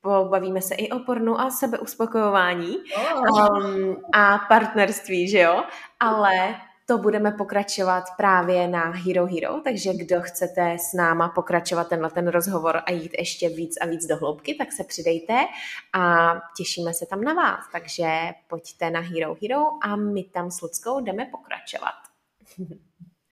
pobavíme 0.00 0.62
se 0.62 0.74
i 0.74 0.90
o 0.90 0.98
pornu 0.98 1.40
a 1.40 1.50
sebeuspokojování 1.50 2.76
oh. 2.96 3.64
um, 3.64 3.96
a 4.14 4.38
partnerství, 4.38 5.28
že 5.28 5.38
jo? 5.38 5.64
Ale 6.00 6.54
to 6.90 6.98
budeme 6.98 7.32
pokračovat 7.32 8.04
právě 8.16 8.68
na 8.68 8.90
Hero 8.90 9.26
Hero, 9.26 9.60
takže 9.64 9.94
kdo 9.94 10.20
chcete 10.20 10.76
s 10.78 10.92
náma 10.92 11.28
pokračovat 11.28 11.88
tenhle 11.88 12.10
ten 12.10 12.28
rozhovor 12.28 12.82
a 12.86 12.92
jít 12.92 13.12
ještě 13.18 13.48
víc 13.48 13.76
a 13.80 13.86
víc 13.86 14.06
do 14.06 14.16
hloubky, 14.16 14.54
tak 14.54 14.72
se 14.72 14.84
přidejte 14.84 15.34
a 15.92 16.32
těšíme 16.56 16.94
se 16.94 17.06
tam 17.06 17.20
na 17.20 17.34
vás. 17.34 17.64
Takže 17.72 18.08
pojďte 18.48 18.90
na 18.90 19.00
Hero 19.00 19.36
Hero 19.42 19.64
a 19.82 19.96
my 19.96 20.24
tam 20.24 20.50
s 20.50 20.60
Luckou 20.60 21.00
jdeme 21.00 21.24
pokračovat. 21.24 21.94